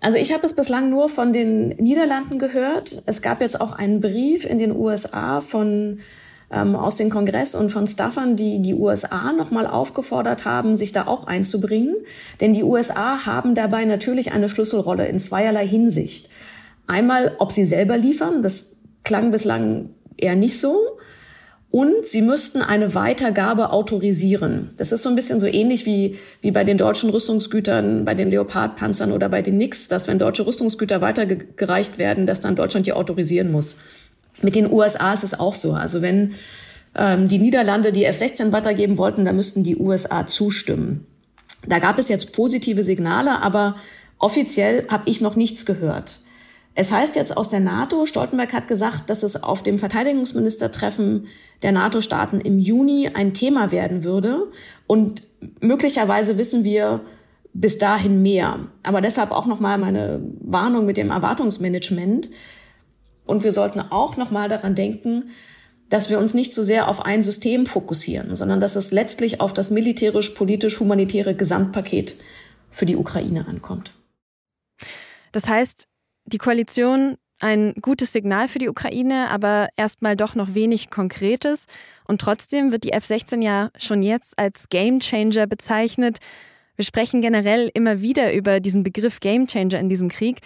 Also 0.00 0.16
ich 0.16 0.32
habe 0.32 0.46
es 0.46 0.54
bislang 0.54 0.90
nur 0.90 1.08
von 1.08 1.32
den 1.32 1.68
Niederlanden 1.68 2.38
gehört. 2.38 3.02
Es 3.06 3.20
gab 3.20 3.40
jetzt 3.40 3.60
auch 3.60 3.72
einen 3.72 4.00
Brief 4.00 4.44
in 4.44 4.58
den 4.58 4.74
USA 4.74 5.40
von 5.40 5.98
ähm, 6.50 6.76
aus 6.76 6.96
dem 6.96 7.10
Kongress 7.10 7.54
und 7.54 7.70
von 7.70 7.86
Staffern, 7.86 8.36
die 8.36 8.60
die 8.60 8.74
USA 8.74 9.32
nochmal 9.32 9.66
aufgefordert 9.66 10.44
haben, 10.44 10.76
sich 10.76 10.92
da 10.92 11.06
auch 11.06 11.26
einzubringen. 11.26 11.96
Denn 12.40 12.52
die 12.52 12.62
USA 12.62 13.26
haben 13.26 13.54
dabei 13.54 13.84
natürlich 13.84 14.32
eine 14.32 14.48
Schlüsselrolle 14.48 15.06
in 15.08 15.18
zweierlei 15.18 15.66
Hinsicht. 15.66 16.30
Einmal, 16.86 17.34
ob 17.38 17.52
sie 17.52 17.64
selber 17.64 17.98
liefern, 17.98 18.42
das 18.42 18.78
klang 19.04 19.30
bislang 19.30 19.90
eher 20.16 20.36
nicht 20.36 20.58
so. 20.58 20.78
Und 21.70 22.06
sie 22.06 22.22
müssten 22.22 22.62
eine 22.62 22.94
Weitergabe 22.94 23.70
autorisieren. 23.72 24.70
Das 24.78 24.90
ist 24.90 25.02
so 25.02 25.10
ein 25.10 25.16
bisschen 25.16 25.38
so 25.38 25.46
ähnlich 25.46 25.84
wie, 25.84 26.18
wie 26.40 26.50
bei 26.50 26.64
den 26.64 26.78
deutschen 26.78 27.10
Rüstungsgütern, 27.10 28.06
bei 28.06 28.14
den 28.14 28.30
Leopardpanzern 28.30 29.12
oder 29.12 29.28
bei 29.28 29.42
den 29.42 29.58
Nix, 29.58 29.88
dass 29.88 30.08
wenn 30.08 30.18
deutsche 30.18 30.46
Rüstungsgüter 30.46 31.02
weitergereicht 31.02 31.98
werden, 31.98 32.26
dass 32.26 32.40
dann 32.40 32.56
Deutschland 32.56 32.86
die 32.86 32.94
autorisieren 32.94 33.52
muss. 33.52 33.76
Mit 34.40 34.54
den 34.54 34.72
USA 34.72 35.12
ist 35.12 35.24
es 35.24 35.38
auch 35.38 35.54
so. 35.54 35.72
Also 35.72 36.00
wenn 36.00 36.34
ähm, 36.94 37.28
die 37.28 37.38
Niederlande 37.38 37.92
die 37.92 38.04
F-16 38.04 38.50
weitergeben 38.52 38.96
wollten, 38.96 39.26
dann 39.26 39.36
müssten 39.36 39.62
die 39.62 39.76
USA 39.76 40.26
zustimmen. 40.26 41.06
Da 41.66 41.80
gab 41.80 41.98
es 41.98 42.08
jetzt 42.08 42.32
positive 42.32 42.82
Signale, 42.82 43.42
aber 43.42 43.76
offiziell 44.18 44.86
habe 44.88 45.08
ich 45.10 45.20
noch 45.20 45.36
nichts 45.36 45.66
gehört. 45.66 46.20
Es 46.74 46.92
heißt 46.92 47.16
jetzt 47.16 47.36
aus 47.36 47.48
der 47.48 47.58
NATO, 47.58 48.06
Stoltenberg 48.06 48.52
hat 48.52 48.68
gesagt, 48.68 49.10
dass 49.10 49.24
es 49.24 49.42
auf 49.42 49.64
dem 49.64 49.80
Verteidigungsministertreffen 49.80 51.26
der 51.62 51.72
NATO-Staaten 51.72 52.40
im 52.40 52.58
Juni 52.58 53.10
ein 53.12 53.34
Thema 53.34 53.72
werden 53.72 54.04
würde. 54.04 54.50
Und 54.86 55.24
möglicherweise 55.60 56.38
wissen 56.38 56.64
wir 56.64 57.00
bis 57.52 57.78
dahin 57.78 58.22
mehr. 58.22 58.60
Aber 58.82 59.00
deshalb 59.00 59.30
auch 59.30 59.46
nochmal 59.46 59.78
meine 59.78 60.20
Warnung 60.40 60.86
mit 60.86 60.96
dem 60.96 61.10
Erwartungsmanagement. 61.10 62.30
Und 63.26 63.42
wir 63.44 63.52
sollten 63.52 63.80
auch 63.80 64.16
nochmal 64.16 64.48
daran 64.48 64.74
denken, 64.74 65.30
dass 65.88 66.10
wir 66.10 66.18
uns 66.18 66.34
nicht 66.34 66.52
so 66.52 66.62
sehr 66.62 66.88
auf 66.88 67.00
ein 67.00 67.22
System 67.22 67.66
fokussieren, 67.66 68.34
sondern 68.34 68.60
dass 68.60 68.76
es 68.76 68.90
letztlich 68.90 69.40
auf 69.40 69.54
das 69.54 69.70
militärisch-politisch-humanitäre 69.70 71.34
Gesamtpaket 71.34 72.16
für 72.70 72.86
die 72.86 72.96
Ukraine 72.96 73.46
ankommt. 73.48 73.94
Das 75.32 75.48
heißt, 75.48 75.88
die 76.26 76.38
Koalition 76.38 77.16
ein 77.40 77.74
gutes 77.80 78.12
Signal 78.12 78.48
für 78.48 78.58
die 78.58 78.68
Ukraine, 78.68 79.30
aber 79.30 79.68
erstmal 79.76 80.16
doch 80.16 80.34
noch 80.34 80.54
wenig 80.54 80.90
Konkretes. 80.90 81.66
Und 82.06 82.20
trotzdem 82.20 82.72
wird 82.72 82.84
die 82.84 82.92
F-16 82.92 83.42
ja 83.42 83.70
schon 83.78 84.02
jetzt 84.02 84.38
als 84.38 84.68
Gamechanger 84.68 85.46
bezeichnet. 85.46 86.18
Wir 86.76 86.84
sprechen 86.84 87.20
generell 87.20 87.70
immer 87.74 88.00
wieder 88.00 88.32
über 88.32 88.60
diesen 88.60 88.82
Begriff 88.82 89.20
Gamechanger 89.20 89.78
in 89.78 89.88
diesem 89.88 90.08
Krieg. 90.08 90.40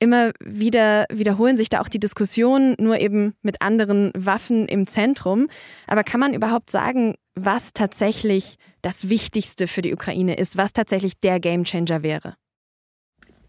Immer 0.00 0.30
wieder 0.38 1.06
wiederholen 1.10 1.56
sich 1.56 1.68
da 1.68 1.80
auch 1.80 1.88
die 1.88 1.98
Diskussionen, 1.98 2.76
nur 2.78 3.00
eben 3.00 3.34
mit 3.42 3.62
anderen 3.62 4.12
Waffen 4.14 4.66
im 4.68 4.86
Zentrum. 4.86 5.48
Aber 5.88 6.04
kann 6.04 6.20
man 6.20 6.34
überhaupt 6.34 6.70
sagen, 6.70 7.16
was 7.34 7.72
tatsächlich 7.72 8.56
das 8.80 9.08
Wichtigste 9.08 9.66
für 9.66 9.82
die 9.82 9.92
Ukraine 9.92 10.36
ist, 10.36 10.56
was 10.56 10.72
tatsächlich 10.72 11.18
der 11.20 11.40
Gamechanger 11.40 12.02
wäre? 12.02 12.36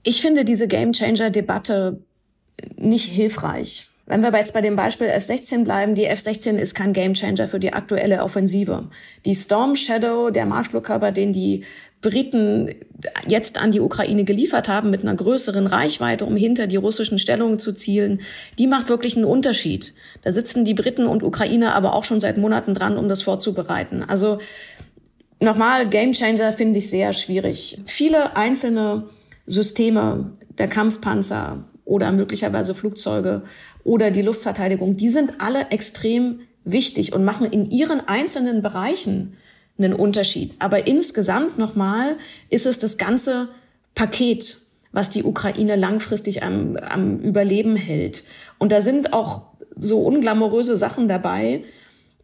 Ich 0.03 0.21
finde 0.21 0.43
diese 0.43 0.67
Gamechanger-Debatte 0.67 2.01
nicht 2.77 3.05
hilfreich. 3.05 3.89
Wenn 4.09 4.23
wir 4.23 4.33
jetzt 4.35 4.55
bei 4.55 4.61
dem 4.61 4.75
Beispiel 4.75 5.05
F-16 5.05 5.63
bleiben, 5.65 5.93
die 5.93 6.05
F-16 6.05 6.57
ist 6.57 6.73
kein 6.73 6.93
Gamechanger 6.93 7.47
für 7.47 7.59
die 7.59 7.73
aktuelle 7.73 8.23
Offensive. 8.23 8.87
Die 9.23 9.35
Storm 9.35 9.75
Shadow, 9.75 10.31
der 10.31 10.47
Marschflugkörper, 10.47 11.11
den 11.11 11.31
die 11.31 11.63
Briten 12.01 12.73
jetzt 13.27 13.59
an 13.59 13.69
die 13.69 13.81
Ukraine 13.81 14.23
geliefert 14.23 14.67
haben 14.67 14.89
mit 14.89 15.03
einer 15.03 15.13
größeren 15.13 15.67
Reichweite, 15.67 16.25
um 16.25 16.35
hinter 16.35 16.65
die 16.65 16.77
russischen 16.77 17.19
Stellungen 17.19 17.59
zu 17.59 17.71
zielen, 17.71 18.21
die 18.57 18.65
macht 18.65 18.89
wirklich 18.89 19.15
einen 19.15 19.25
Unterschied. 19.25 19.93
Da 20.23 20.31
sitzen 20.31 20.65
die 20.65 20.73
Briten 20.73 21.05
und 21.05 21.21
Ukrainer 21.21 21.75
aber 21.75 21.93
auch 21.93 22.03
schon 22.03 22.19
seit 22.19 22.37
Monaten 22.37 22.73
dran, 22.73 22.97
um 22.97 23.09
das 23.09 23.21
vorzubereiten. 23.21 24.03
Also 24.03 24.39
nochmal, 25.39 25.87
Gamechanger 25.87 26.51
finde 26.51 26.79
ich 26.79 26.89
sehr 26.89 27.13
schwierig. 27.13 27.79
Viele 27.85 28.35
einzelne 28.35 29.09
Systeme, 29.45 30.31
der 30.57 30.67
Kampfpanzer 30.67 31.65
oder 31.89 32.11
möglicherweise 32.11 32.75
Flugzeuge 32.75 33.41
oder 33.83 34.11
die 34.11 34.21
Luftverteidigung, 34.21 34.95
die 34.95 35.09
sind 35.09 35.41
alle 35.41 35.69
extrem 35.71 36.41
wichtig 36.63 37.13
und 37.13 37.25
machen 37.25 37.47
in 37.51 37.69
ihren 37.69 38.07
einzelnen 38.07 38.61
Bereichen 38.61 39.35
einen 39.77 39.93
Unterschied. 39.93 40.55
Aber 40.59 40.87
insgesamt 40.87 41.57
nochmal 41.57 42.17
ist 42.49 42.65
es 42.65 42.79
das 42.79 42.97
ganze 42.97 43.49
Paket, 43.95 44.59
was 44.91 45.09
die 45.09 45.23
Ukraine 45.23 45.75
langfristig 45.75 46.43
am, 46.43 46.77
am 46.77 47.19
Überleben 47.19 47.75
hält. 47.75 48.23
Und 48.57 48.71
da 48.71 48.81
sind 48.81 49.13
auch 49.13 49.43
so 49.75 50.01
unglamouröse 50.01 50.77
Sachen 50.77 51.07
dabei, 51.07 51.63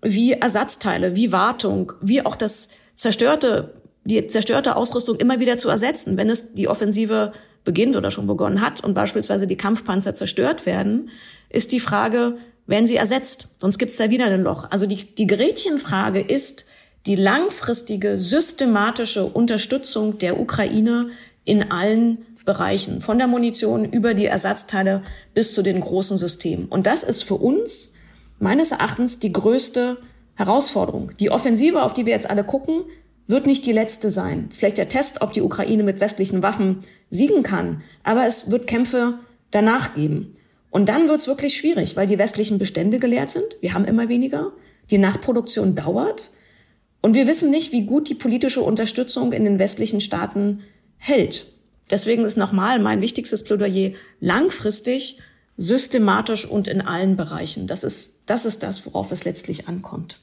wie 0.02 0.34
Ersatzteile, 0.34 1.16
wie 1.16 1.32
Wartung, 1.32 1.94
wie 2.02 2.24
auch 2.24 2.36
das 2.36 2.70
zerstörte, 2.94 3.74
die 4.04 4.28
zerstörte 4.28 4.76
Ausrüstung 4.76 5.16
immer 5.18 5.40
wieder 5.40 5.58
zu 5.58 5.70
ersetzen, 5.70 6.18
wenn 6.18 6.30
es 6.30 6.54
die 6.54 6.68
Offensive 6.68 7.34
beginnt 7.66 7.98
oder 7.98 8.12
schon 8.12 8.28
begonnen 8.28 8.62
hat 8.62 8.84
und 8.84 8.94
beispielsweise 8.94 9.48
die 9.48 9.58
Kampfpanzer 9.58 10.16
zerstört 10.16 10.66
werden, 10.66 11.10
ist 11.50 11.72
die 11.72 11.80
Frage, 11.80 12.38
werden 12.68 12.88
sie 12.88 12.96
ersetzt? 12.96 13.50
Sonst 13.58 13.78
gibt 13.78 13.92
es 13.92 13.98
da 13.98 14.10
wieder 14.10 14.26
ein 14.26 14.44
Loch. 14.44 14.68
Also 14.72 14.86
die, 14.86 15.04
die 15.16 15.28
Gretchenfrage 15.28 16.22
ist 16.22 16.66
die 17.06 17.16
langfristige, 17.16 18.18
systematische 18.18 19.26
Unterstützung 19.26 20.18
der 20.18 20.40
Ukraine 20.40 21.10
in 21.44 21.72
allen 21.72 22.20
Bereichen, 22.46 23.02
von 23.02 23.18
der 23.18 23.28
Munition 23.28 23.86
über 23.86 24.14
die 24.14 24.26
Ersatzteile 24.26 25.02
bis 25.34 25.54
zu 25.54 25.64
den 25.64 25.82
großen 25.82 26.18
Systemen. 26.18 26.66
Und 26.66 26.86
das 26.86 27.04
ist 27.04 27.24
für 27.24 27.36
uns 27.36 27.94
meines 28.40 28.72
Erachtens 28.72 29.20
die 29.20 29.32
größte 29.32 29.98
Herausforderung. 30.36 31.12
Die 31.20 31.32
Offensive, 31.32 31.82
auf 31.82 31.94
die 31.94 32.06
wir 32.06 32.14
jetzt 32.14 32.30
alle 32.30 32.44
gucken, 32.44 32.84
wird 33.28 33.48
nicht 33.48 33.66
die 33.66 33.72
letzte 33.72 34.10
sein. 34.10 34.50
Vielleicht 34.52 34.78
der 34.78 34.90
Test, 34.90 35.22
ob 35.22 35.34
die 35.34 35.42
Ukraine 35.42 35.84
mit 35.84 36.00
westlichen 36.00 36.44
Waffen 36.44 36.80
siegen 37.10 37.44
kann. 37.44 37.82
Aber 38.04 38.26
es 38.26 38.52
wird 38.52 38.68
Kämpfe 38.68 39.20
danach 39.52 39.94
geben. 39.94 40.36
Und 40.70 40.90
dann 40.90 41.08
wird 41.08 41.20
es 41.20 41.28
wirklich 41.28 41.56
schwierig, 41.56 41.96
weil 41.96 42.08
die 42.08 42.18
westlichen 42.18 42.60
Bestände 42.60 43.00
geleert 43.00 43.32
sind. 43.32 43.46
Wir 43.62 43.74
haben 43.74 43.86
immer 43.86 44.10
weniger. 44.10 44.52
Die 44.92 44.98
Nachproduktion 44.98 45.76
dauert. 45.76 46.32
Und 47.02 47.14
wir 47.14 47.28
wissen 47.28 47.50
nicht, 47.50 47.72
wie 47.72 47.86
gut 47.86 48.10
die 48.10 48.16
politische 48.16 48.62
Unterstützung 48.62 49.32
in 49.32 49.46
den 49.46 49.60
westlichen 49.60 50.02
Staaten 50.02 50.62
hält. 50.98 51.48
Deswegen 51.90 52.26
ist 52.26 52.36
nochmal 52.36 52.80
mein 52.80 53.02
wichtigstes 53.02 53.44
Plädoyer 53.44 53.92
langfristig, 54.20 55.20
systematisch 55.56 56.46
und 56.46 56.68
in 56.68 56.82
allen 56.82 57.16
Bereichen. 57.16 57.68
Das 57.68 57.84
ist, 57.84 58.24
das 58.26 58.46
ist 58.46 58.64
das, 58.64 58.86
worauf 58.86 59.12
es 59.12 59.24
letztlich 59.24 59.68
ankommt. 59.68 60.20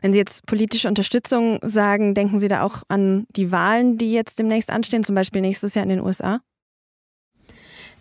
Wenn 0.00 0.12
Sie 0.12 0.18
jetzt 0.18 0.46
politische 0.46 0.88
Unterstützung 0.88 1.58
sagen, 1.62 2.14
denken 2.14 2.38
Sie 2.38 2.48
da 2.48 2.62
auch 2.62 2.82
an 2.88 3.26
die 3.30 3.50
Wahlen, 3.50 3.98
die 3.98 4.12
jetzt 4.12 4.38
demnächst 4.38 4.70
anstehen, 4.70 5.04
zum 5.04 5.14
Beispiel 5.14 5.40
nächstes 5.40 5.74
Jahr 5.74 5.84
in 5.84 5.90
den 5.90 6.00
USA? 6.00 6.40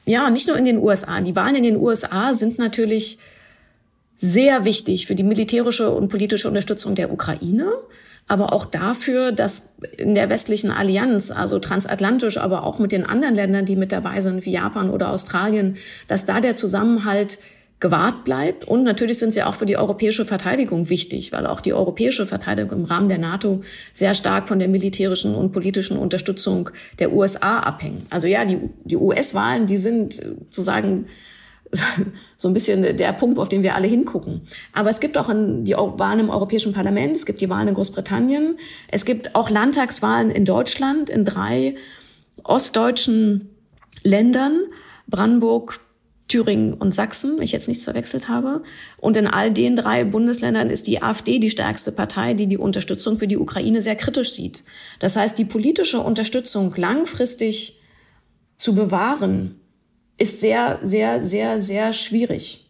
Ja, 0.06 0.30
nicht 0.30 0.48
nur 0.48 0.58
in 0.58 0.66
den 0.66 0.80
USA. 0.80 1.22
Die 1.22 1.36
Wahlen 1.36 1.56
in 1.56 1.64
den 1.64 1.78
USA 1.78 2.34
sind 2.34 2.60
natürlich 2.60 3.20
sehr 4.18 4.66
wichtig 4.66 5.08
für 5.08 5.16
die 5.16 5.24
militärische 5.24 5.90
und 5.90 6.10
politische 6.10 6.48
Unterstützung 6.48 6.96
der 6.96 7.12
Ukraine, 7.12 7.72
aber 8.28 8.54
auch 8.54 8.66
dafür, 8.66 9.32
dass 9.32 9.76
in 9.98 10.16
der 10.16 10.30
westlichen 10.30 10.72
Allianz, 10.72 11.32
also 11.32 11.60
transatlantisch, 11.60 12.38
aber 12.38 12.64
auch 12.64 12.80
mit 12.80 12.92
den 12.92 13.06
anderen 13.06 13.36
Ländern, 13.36 13.66
die 13.66 13.76
mit 13.76 13.92
dabei 13.92 14.22
sind, 14.22 14.46
wie 14.46 14.52
Japan 14.52 14.90
oder 14.90 15.10
Australien, 15.10 15.78
dass 16.08 16.26
da 16.26 16.40
der 16.40 16.56
Zusammenhalt 16.56 17.40
gewahrt 17.84 18.24
bleibt. 18.24 18.66
Und 18.66 18.84
natürlich 18.84 19.20
sind 19.20 19.34
sie 19.34 19.44
auch 19.44 19.56
für 19.56 19.66
die 19.66 19.76
europäische 19.76 20.26
Verteidigung 20.26 20.88
wichtig, 20.88 21.34
weil 21.34 21.46
auch 21.46 21.60
die 21.60 21.74
europäische 21.74 22.26
Verteidigung 22.26 22.80
im 22.80 22.86
Rahmen 22.86 23.10
der 23.10 23.18
NATO 23.18 23.62
sehr 23.92 24.16
stark 24.16 24.48
von 24.48 24.58
der 24.58 24.70
militärischen 24.70 25.36
und 25.36 25.52
politischen 25.52 25.98
Unterstützung 25.98 26.70
der 27.00 27.12
USA 27.12 27.60
abhängt. 27.60 28.08
Also 28.10 28.30
ja, 28.30 28.46
die, 28.46 28.58
die 28.86 28.96
US-Wahlen, 28.96 29.68
die 29.68 29.76
sind 29.76 30.26
zu 30.50 30.62
sagen, 30.62 31.08
so 32.38 32.48
ein 32.48 32.54
bisschen 32.54 32.96
der 32.96 33.12
Punkt, 33.12 33.38
auf 33.38 33.50
den 33.50 33.64
wir 33.64 33.76
alle 33.76 33.88
hingucken. 33.88 34.44
Aber 34.72 34.90
es 34.90 35.02
gibt 35.02 35.18
auch 35.18 35.30
die 35.30 35.74
Wahlen 35.74 36.20
im 36.22 36.30
Europäischen 36.30 36.72
Parlament, 36.72 37.18
es 37.18 37.26
gibt 37.26 37.42
die 37.42 37.50
Wahlen 37.50 37.68
in 37.68 37.74
Großbritannien, 37.74 38.60
es 38.88 39.04
gibt 39.04 39.36
auch 39.36 39.50
Landtagswahlen 39.50 40.32
in 40.32 40.46
Deutschland, 40.46 41.10
in 41.10 41.26
drei 41.26 41.76
ostdeutschen 42.46 43.50
Ländern, 44.04 44.62
Brandenburg, 45.08 45.82
Thüringen 46.34 46.74
und 46.74 46.94
Sachsen, 46.94 47.38
wenn 47.38 47.44
ich 47.44 47.52
jetzt 47.52 47.68
nichts 47.68 47.84
verwechselt 47.84 48.28
habe. 48.28 48.64
Und 48.98 49.18
in 49.18 49.28
all 49.28 49.52
den 49.52 49.76
drei 49.76 50.04
Bundesländern 50.04 50.72
ist 50.72 50.88
die 50.88 51.04
AfD 51.04 51.38
die 51.38 51.52
stärkste 51.52 51.92
Partei, 51.92 52.34
die 52.34 52.48
die 52.48 52.58
Unterstützung 52.58 53.20
für 53.20 53.28
die 53.28 53.38
Ukraine 53.38 53.84
sehr 53.84 53.96
kritisch 53.96 54.32
sieht. 54.32 54.64
Das 55.00 55.16
heißt, 55.16 55.38
die 55.38 55.46
politische 55.46 56.00
Unterstützung 56.00 56.74
langfristig 56.76 57.80
zu 58.58 58.74
bewahren, 58.74 59.60
ist 60.18 60.42
sehr, 60.42 60.80
sehr, 60.82 61.24
sehr, 61.24 61.60
sehr 61.60 61.94
schwierig. 61.94 62.70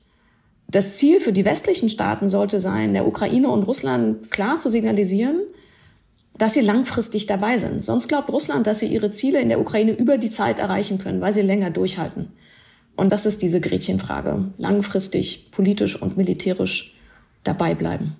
Das 0.67 0.97
Ziel 0.97 1.19
für 1.19 1.33
die 1.33 1.45
westlichen 1.45 1.89
Staaten 1.89 2.27
sollte 2.27 2.59
sein, 2.59 2.93
der 2.93 3.07
Ukraine 3.07 3.49
und 3.49 3.63
Russland 3.63 4.31
klar 4.31 4.59
zu 4.59 4.69
signalisieren, 4.69 5.39
dass 6.37 6.53
sie 6.53 6.61
langfristig 6.61 7.27
dabei 7.27 7.57
sind. 7.57 7.83
Sonst 7.83 8.07
glaubt 8.07 8.29
Russland, 8.29 8.65
dass 8.65 8.79
sie 8.79 8.87
ihre 8.87 9.11
Ziele 9.11 9.39
in 9.39 9.49
der 9.49 9.59
Ukraine 9.59 9.91
über 9.91 10.17
die 10.17 10.31
Zeit 10.31 10.59
erreichen 10.59 10.97
können, 10.97 11.21
weil 11.21 11.33
sie 11.33 11.41
länger 11.41 11.69
durchhalten. 11.69 12.31
Und 12.95 13.11
das 13.11 13.25
ist 13.25 13.41
diese 13.41 13.59
Gretchenfrage. 13.59 14.51
Langfristig, 14.57 15.51
politisch 15.51 16.01
und 16.01 16.17
militärisch 16.17 16.95
dabei 17.43 17.73
bleiben. 17.73 18.17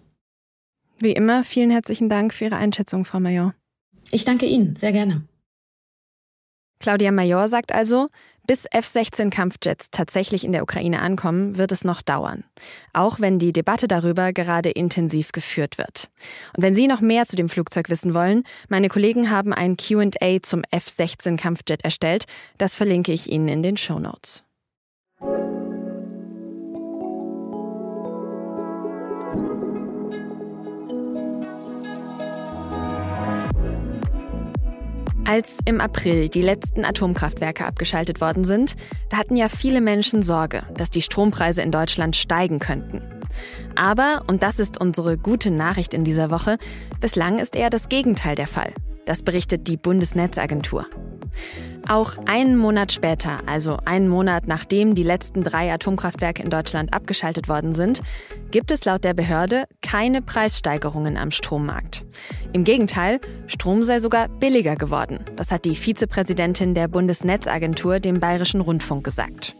Wie 0.99 1.11
immer, 1.11 1.43
vielen 1.43 1.69
herzlichen 1.69 2.09
Dank 2.09 2.33
für 2.33 2.45
Ihre 2.45 2.57
Einschätzung, 2.57 3.05
Frau 3.05 3.19
Major. 3.19 3.53
Ich 4.11 4.25
danke 4.25 4.45
Ihnen, 4.45 4.75
sehr 4.75 4.91
gerne. 4.91 5.23
Claudia 6.79 7.11
Major 7.11 7.47
sagt 7.47 7.73
also, 7.73 8.09
bis 8.45 8.65
F-16-Kampfjets 8.65 9.87
tatsächlich 9.91 10.43
in 10.43 10.51
der 10.51 10.63
Ukraine 10.63 11.01
ankommen, 11.01 11.57
wird 11.57 11.71
es 11.71 11.85
noch 11.85 12.01
dauern. 12.01 12.43
Auch 12.91 13.21
wenn 13.21 13.39
die 13.39 13.53
Debatte 13.53 13.87
darüber 13.87 14.33
gerade 14.33 14.69
intensiv 14.69 15.31
geführt 15.31 15.77
wird. 15.77 16.09
Und 16.55 16.63
wenn 16.63 16.75
Sie 16.75 16.87
noch 16.87 16.99
mehr 16.99 17.25
zu 17.25 17.37
dem 17.37 17.47
Flugzeug 17.47 17.87
wissen 17.89 18.13
wollen, 18.13 18.43
meine 18.67 18.89
Kollegen 18.89 19.29
haben 19.29 19.53
ein 19.53 19.77
QA 19.77 20.41
zum 20.41 20.63
F-16-Kampfjet 20.71 21.85
erstellt. 21.85 22.25
Das 22.57 22.75
verlinke 22.75 23.13
ich 23.13 23.31
Ihnen 23.31 23.47
in 23.47 23.63
den 23.63 23.77
Show 23.77 23.99
Notes. 23.99 24.43
Als 35.25 35.59
im 35.65 35.79
April 35.79 36.27
die 36.27 36.41
letzten 36.41 36.83
Atomkraftwerke 36.83 37.65
abgeschaltet 37.65 38.19
worden 38.19 38.43
sind, 38.43 38.75
da 39.09 39.17
hatten 39.17 39.37
ja 39.37 39.47
viele 39.47 39.79
Menschen 39.79 40.21
Sorge, 40.21 40.63
dass 40.75 40.89
die 40.89 41.01
Strompreise 41.01 41.61
in 41.61 41.71
Deutschland 41.71 42.17
steigen 42.17 42.59
könnten. 42.59 43.01
Aber, 43.75 44.23
und 44.27 44.43
das 44.43 44.59
ist 44.59 44.79
unsere 44.79 45.17
gute 45.17 45.49
Nachricht 45.49 45.93
in 45.93 46.03
dieser 46.03 46.29
Woche, 46.29 46.57
bislang 46.99 47.39
ist 47.39 47.55
eher 47.55 47.69
das 47.69 47.87
Gegenteil 47.87 48.35
der 48.35 48.47
Fall. 48.47 48.73
Das 49.05 49.23
berichtet 49.23 49.67
die 49.67 49.77
Bundesnetzagentur. 49.77 50.85
Auch 51.87 52.15
einen 52.25 52.55
Monat 52.55 52.93
später, 52.93 53.39
also 53.45 53.77
einen 53.83 54.07
Monat 54.07 54.47
nachdem 54.47 54.95
die 54.95 55.03
letzten 55.03 55.43
drei 55.43 55.71
Atomkraftwerke 55.71 56.41
in 56.41 56.49
Deutschland 56.49 56.93
abgeschaltet 56.93 57.49
worden 57.49 57.73
sind, 57.73 58.01
gibt 58.51 58.71
es 58.71 58.85
laut 58.85 59.03
der 59.03 59.13
Behörde 59.13 59.65
keine 59.81 60.21
Preissteigerungen 60.21 61.17
am 61.17 61.31
Strommarkt. 61.31 62.05
Im 62.53 62.63
Gegenteil, 62.63 63.19
Strom 63.47 63.83
sei 63.83 63.99
sogar 63.99 64.29
billiger 64.29 64.77
geworden. 64.77 65.25
Das 65.35 65.51
hat 65.51 65.65
die 65.65 65.75
Vizepräsidentin 65.75 66.73
der 66.73 66.87
Bundesnetzagentur 66.87 67.99
dem 67.99 68.19
Bayerischen 68.19 68.61
Rundfunk 68.61 69.03
gesagt. 69.03 69.55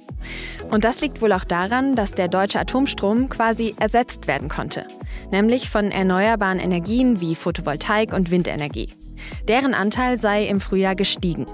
Und 0.72 0.86
das 0.86 1.02
liegt 1.02 1.22
wohl 1.22 1.34
auch 1.34 1.44
daran, 1.44 1.96
dass 1.98 2.14
der 2.14 2.30
deutsche 2.30 2.60
Atomstrom 2.60 3.28
quasi 3.28 3.76
ersetzt 3.80 4.28
werden 4.28 4.48
konnte, 4.48 4.86
nämlich 5.32 5.70
von 5.70 5.92
erneuerbaren 5.92 6.60
Energien 6.60 7.20
wie 7.20 7.36
Photovoltaik 7.36 8.14
und 8.14 8.32
Windenergie. 8.32 8.94
Deren 9.48 9.74
Anteil 9.74 10.18
sei 10.18 10.46
im 10.46 10.62
Frühjahr 10.62 10.96
gestiegen. 10.96 11.46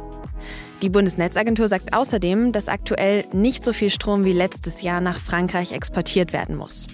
Die 0.81 0.89
Bundesnetzagentur 0.89 1.67
sagt 1.67 1.93
außerdem, 1.93 2.53
dass 2.53 2.69
aktuell 2.69 3.25
nicht 3.33 3.63
so 3.63 3.73
viel 3.73 3.89
Strom 3.89 4.23
wie 4.23 4.31
letztes 4.31 4.81
Jahr 4.81 5.01
nach 5.01 5.19
Frankreich 5.19 5.73
exportiert 5.73 6.31
werden 6.31 6.55
muss. 6.55 6.87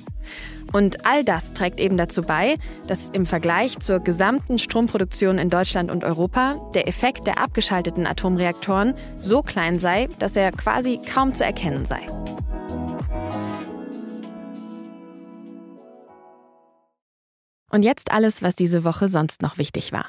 Und 0.74 1.06
all 1.06 1.24
das 1.24 1.54
trägt 1.54 1.80
eben 1.80 1.96
dazu 1.96 2.24
bei, 2.24 2.56
dass 2.88 3.10
im 3.10 3.28
Vergleich 3.28 3.80
zur 3.80 4.00
gesamten 4.00 4.58
Stromproduktion 4.58 5.38
in 5.38 5.52
Deutschland 5.52 5.92
und 5.92 6.04
Europa 6.04 6.56
der 6.74 6.88
Effekt 6.88 7.28
der 7.28 7.40
abgeschalteten 7.40 8.08
Atomreaktoren 8.08 8.96
so 9.20 9.44
klein 9.44 9.78
sei, 9.78 10.10
dass 10.18 10.36
er 10.36 10.52
quasi 10.52 11.00
kaum 11.06 11.36
zu 11.36 11.46
erkennen 11.46 11.86
sei. 11.86 12.02
Und 17.70 17.84
jetzt 17.84 18.12
alles, 18.12 18.42
was 18.42 18.56
diese 18.56 18.84
Woche 18.84 19.10
sonst 19.10 19.44
noch 19.44 19.60
wichtig 19.60 19.92
war. 19.92 20.08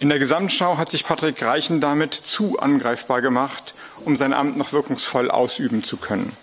In 0.00 0.08
der 0.08 0.18
Gesamtschau 0.18 0.78
hat 0.78 0.88
sich 0.88 1.04
Patrick 1.04 1.42
Reichen 1.42 1.82
damit 1.82 2.14
zu 2.14 2.58
angreifbar 2.58 3.20
gemacht, 3.20 3.74
um 4.06 4.16
sein 4.16 4.32
Amt 4.32 4.56
noch 4.56 4.72
wirkungsvoll 4.72 5.30
ausüben 5.30 5.84
zu 5.84 5.98
können. 5.98 6.34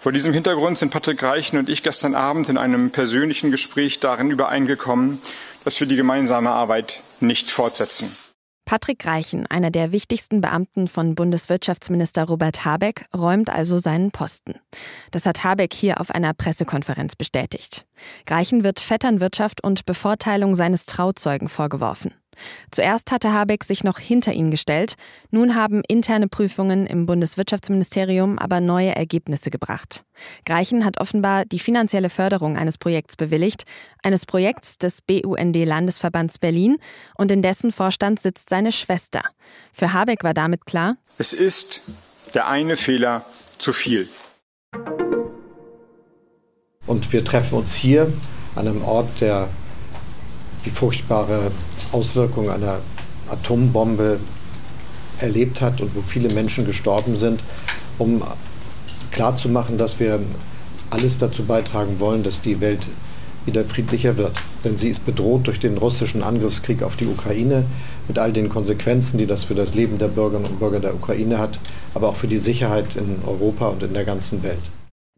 Vor 0.00 0.10
diesem 0.10 0.32
Hintergrund 0.32 0.76
sind 0.76 0.90
Patrick 0.90 1.22
Reichen 1.22 1.56
und 1.56 1.68
ich 1.68 1.84
gestern 1.84 2.16
Abend 2.16 2.48
in 2.48 2.58
einem 2.58 2.90
persönlichen 2.90 3.52
Gespräch 3.52 4.00
darin 4.00 4.32
übereingekommen, 4.32 5.22
dass 5.62 5.78
wir 5.78 5.86
die 5.86 5.94
gemeinsame 5.94 6.50
Arbeit 6.50 7.02
nicht 7.20 7.48
fortsetzen. 7.48 8.16
Patrick 8.64 9.06
Reichen, 9.06 9.46
einer 9.46 9.70
der 9.70 9.92
wichtigsten 9.92 10.40
Beamten 10.40 10.88
von 10.88 11.14
Bundeswirtschaftsminister 11.14 12.24
Robert 12.24 12.64
Habeck, 12.64 13.06
räumt 13.14 13.50
also 13.50 13.78
seinen 13.78 14.10
Posten. 14.10 14.56
Das 15.12 15.26
hat 15.26 15.44
Habeck 15.44 15.72
hier 15.72 16.00
auf 16.00 16.10
einer 16.10 16.34
Pressekonferenz 16.34 17.14
bestätigt. 17.14 17.86
Reichen 18.28 18.64
wird 18.64 18.80
Vetternwirtschaft 18.80 19.62
und 19.62 19.84
Bevorteilung 19.84 20.56
seines 20.56 20.86
Trauzeugen 20.86 21.48
vorgeworfen. 21.48 22.14
Zuerst 22.70 23.12
hatte 23.12 23.32
Habeck 23.32 23.64
sich 23.64 23.84
noch 23.84 23.98
hinter 23.98 24.32
ihn 24.32 24.50
gestellt, 24.50 24.94
nun 25.30 25.54
haben 25.54 25.82
interne 25.86 26.28
Prüfungen 26.28 26.86
im 26.86 27.06
Bundeswirtschaftsministerium 27.06 28.38
aber 28.38 28.60
neue 28.60 28.94
Ergebnisse 28.94 29.50
gebracht. 29.50 30.04
Greichen 30.44 30.84
hat 30.84 31.00
offenbar 31.00 31.44
die 31.44 31.58
finanzielle 31.58 32.10
Förderung 32.10 32.56
eines 32.56 32.78
Projekts 32.78 33.16
bewilligt, 33.16 33.64
eines 34.02 34.26
Projekts 34.26 34.78
des 34.78 35.00
BUND 35.02 35.56
Landesverbands 35.56 36.38
Berlin, 36.38 36.78
und 37.16 37.30
in 37.30 37.42
dessen 37.42 37.72
Vorstand 37.72 38.20
sitzt 38.20 38.48
seine 38.48 38.72
Schwester. 38.72 39.22
Für 39.72 39.92
Habeck 39.92 40.24
war 40.24 40.34
damit 40.34 40.66
klar, 40.66 40.96
es 41.18 41.32
ist 41.32 41.82
der 42.34 42.48
eine 42.48 42.76
Fehler 42.76 43.24
zu 43.58 43.72
viel. 43.72 44.08
Und 46.86 47.12
wir 47.12 47.24
treffen 47.24 47.58
uns 47.58 47.74
hier 47.74 48.12
an 48.54 48.66
einem 48.66 48.82
Ort, 48.82 49.20
der 49.20 49.48
die 50.64 50.70
furchtbare 50.70 51.50
Auswirkungen 51.92 52.50
einer 52.50 52.78
Atombombe 53.28 54.18
erlebt 55.18 55.60
hat 55.60 55.80
und 55.80 55.94
wo 55.94 56.02
viele 56.02 56.32
Menschen 56.32 56.64
gestorben 56.64 57.16
sind, 57.16 57.42
um 57.98 58.22
klarzumachen, 59.10 59.78
dass 59.78 60.00
wir 60.00 60.20
alles 60.90 61.18
dazu 61.18 61.44
beitragen 61.44 62.00
wollen, 62.00 62.22
dass 62.22 62.40
die 62.40 62.60
Welt 62.60 62.88
wieder 63.44 63.64
friedlicher 63.64 64.16
wird. 64.16 64.32
Denn 64.64 64.76
sie 64.76 64.88
ist 64.88 65.04
bedroht 65.04 65.46
durch 65.46 65.58
den 65.58 65.78
russischen 65.78 66.22
Angriffskrieg 66.22 66.82
auf 66.82 66.96
die 66.96 67.06
Ukraine 67.06 67.64
mit 68.08 68.18
all 68.18 68.32
den 68.32 68.48
Konsequenzen, 68.48 69.18
die 69.18 69.26
das 69.26 69.44
für 69.44 69.54
das 69.54 69.74
Leben 69.74 69.98
der 69.98 70.08
Bürgerinnen 70.08 70.48
und 70.48 70.58
Bürger 70.58 70.80
der 70.80 70.94
Ukraine 70.94 71.38
hat, 71.38 71.58
aber 71.94 72.08
auch 72.08 72.16
für 72.16 72.28
die 72.28 72.36
Sicherheit 72.36 72.96
in 72.96 73.20
Europa 73.26 73.68
und 73.68 73.82
in 73.82 73.94
der 73.94 74.04
ganzen 74.04 74.42
Welt. 74.42 74.60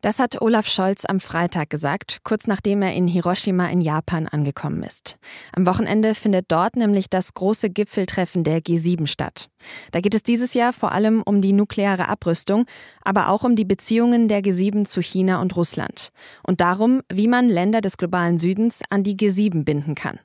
Das 0.04 0.18
hat 0.18 0.42
Olaf 0.42 0.68
Scholz 0.68 1.06
am 1.06 1.18
Freitag 1.18 1.70
gesagt, 1.70 2.18
kurz 2.24 2.46
nachdem 2.46 2.82
er 2.82 2.92
in 2.92 3.08
Hiroshima 3.08 3.68
in 3.68 3.80
Japan 3.80 4.28
angekommen 4.28 4.82
ist. 4.82 5.16
Am 5.56 5.64
Wochenende 5.64 6.14
findet 6.14 6.52
dort 6.52 6.76
nämlich 6.76 7.08
das 7.08 7.32
große 7.32 7.70
Gipfeltreffen 7.70 8.44
der 8.44 8.60
G7 8.60 9.06
statt. 9.06 9.48
Da 9.92 10.00
geht 10.00 10.14
es 10.14 10.22
dieses 10.22 10.52
Jahr 10.52 10.74
vor 10.74 10.92
allem 10.92 11.22
um 11.24 11.40
die 11.40 11.54
nukleare 11.54 12.06
Abrüstung, 12.06 12.66
aber 13.02 13.30
auch 13.30 13.44
um 13.44 13.56
die 13.56 13.64
Beziehungen 13.64 14.28
der 14.28 14.42
G7 14.42 14.84
zu 14.84 15.00
China 15.00 15.40
und 15.40 15.56
Russland 15.56 16.10
und 16.42 16.60
darum, 16.60 17.00
wie 17.10 17.26
man 17.26 17.48
Länder 17.48 17.80
des 17.80 17.96
globalen 17.96 18.36
Südens 18.36 18.82
an 18.90 19.04
die 19.04 19.16
G7 19.16 19.64
binden 19.64 19.94
kann. 19.94 20.18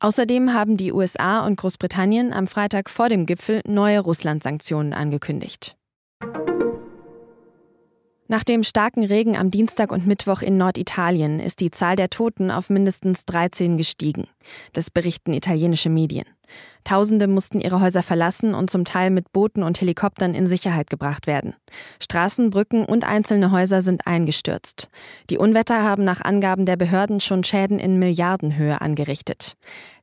Außerdem 0.00 0.54
haben 0.54 0.78
die 0.78 0.90
USA 0.90 1.44
und 1.44 1.56
Großbritannien 1.56 2.32
am 2.32 2.46
Freitag 2.46 2.88
vor 2.88 3.10
dem 3.10 3.26
Gipfel 3.26 3.60
neue 3.66 4.00
Russland-Sanktionen 4.00 4.94
angekündigt. 4.94 5.76
Nach 8.32 8.44
dem 8.44 8.64
starken 8.64 9.04
Regen 9.04 9.36
am 9.36 9.50
Dienstag 9.50 9.92
und 9.92 10.06
Mittwoch 10.06 10.40
in 10.40 10.56
Norditalien 10.56 11.38
ist 11.38 11.60
die 11.60 11.70
Zahl 11.70 11.96
der 11.96 12.08
Toten 12.08 12.50
auf 12.50 12.70
mindestens 12.70 13.26
13 13.26 13.76
gestiegen. 13.76 14.26
Das 14.72 14.90
berichten 14.90 15.34
italienische 15.34 15.90
Medien. 15.90 16.24
Tausende 16.84 17.28
mussten 17.28 17.60
ihre 17.60 17.80
Häuser 17.80 18.02
verlassen 18.02 18.54
und 18.54 18.70
zum 18.70 18.84
Teil 18.84 19.10
mit 19.10 19.32
Booten 19.32 19.62
und 19.62 19.80
Helikoptern 19.80 20.34
in 20.34 20.46
Sicherheit 20.46 20.90
gebracht 20.90 21.26
werden. 21.26 21.54
Straßen, 22.00 22.50
Brücken 22.50 22.84
und 22.84 23.04
einzelne 23.04 23.52
Häuser 23.52 23.82
sind 23.82 24.06
eingestürzt. 24.06 24.88
Die 25.30 25.38
Unwetter 25.38 25.84
haben 25.84 26.04
nach 26.04 26.20
Angaben 26.20 26.66
der 26.66 26.76
Behörden 26.76 27.20
schon 27.20 27.44
Schäden 27.44 27.78
in 27.78 27.98
Milliardenhöhe 27.98 28.80
angerichtet. 28.80 29.56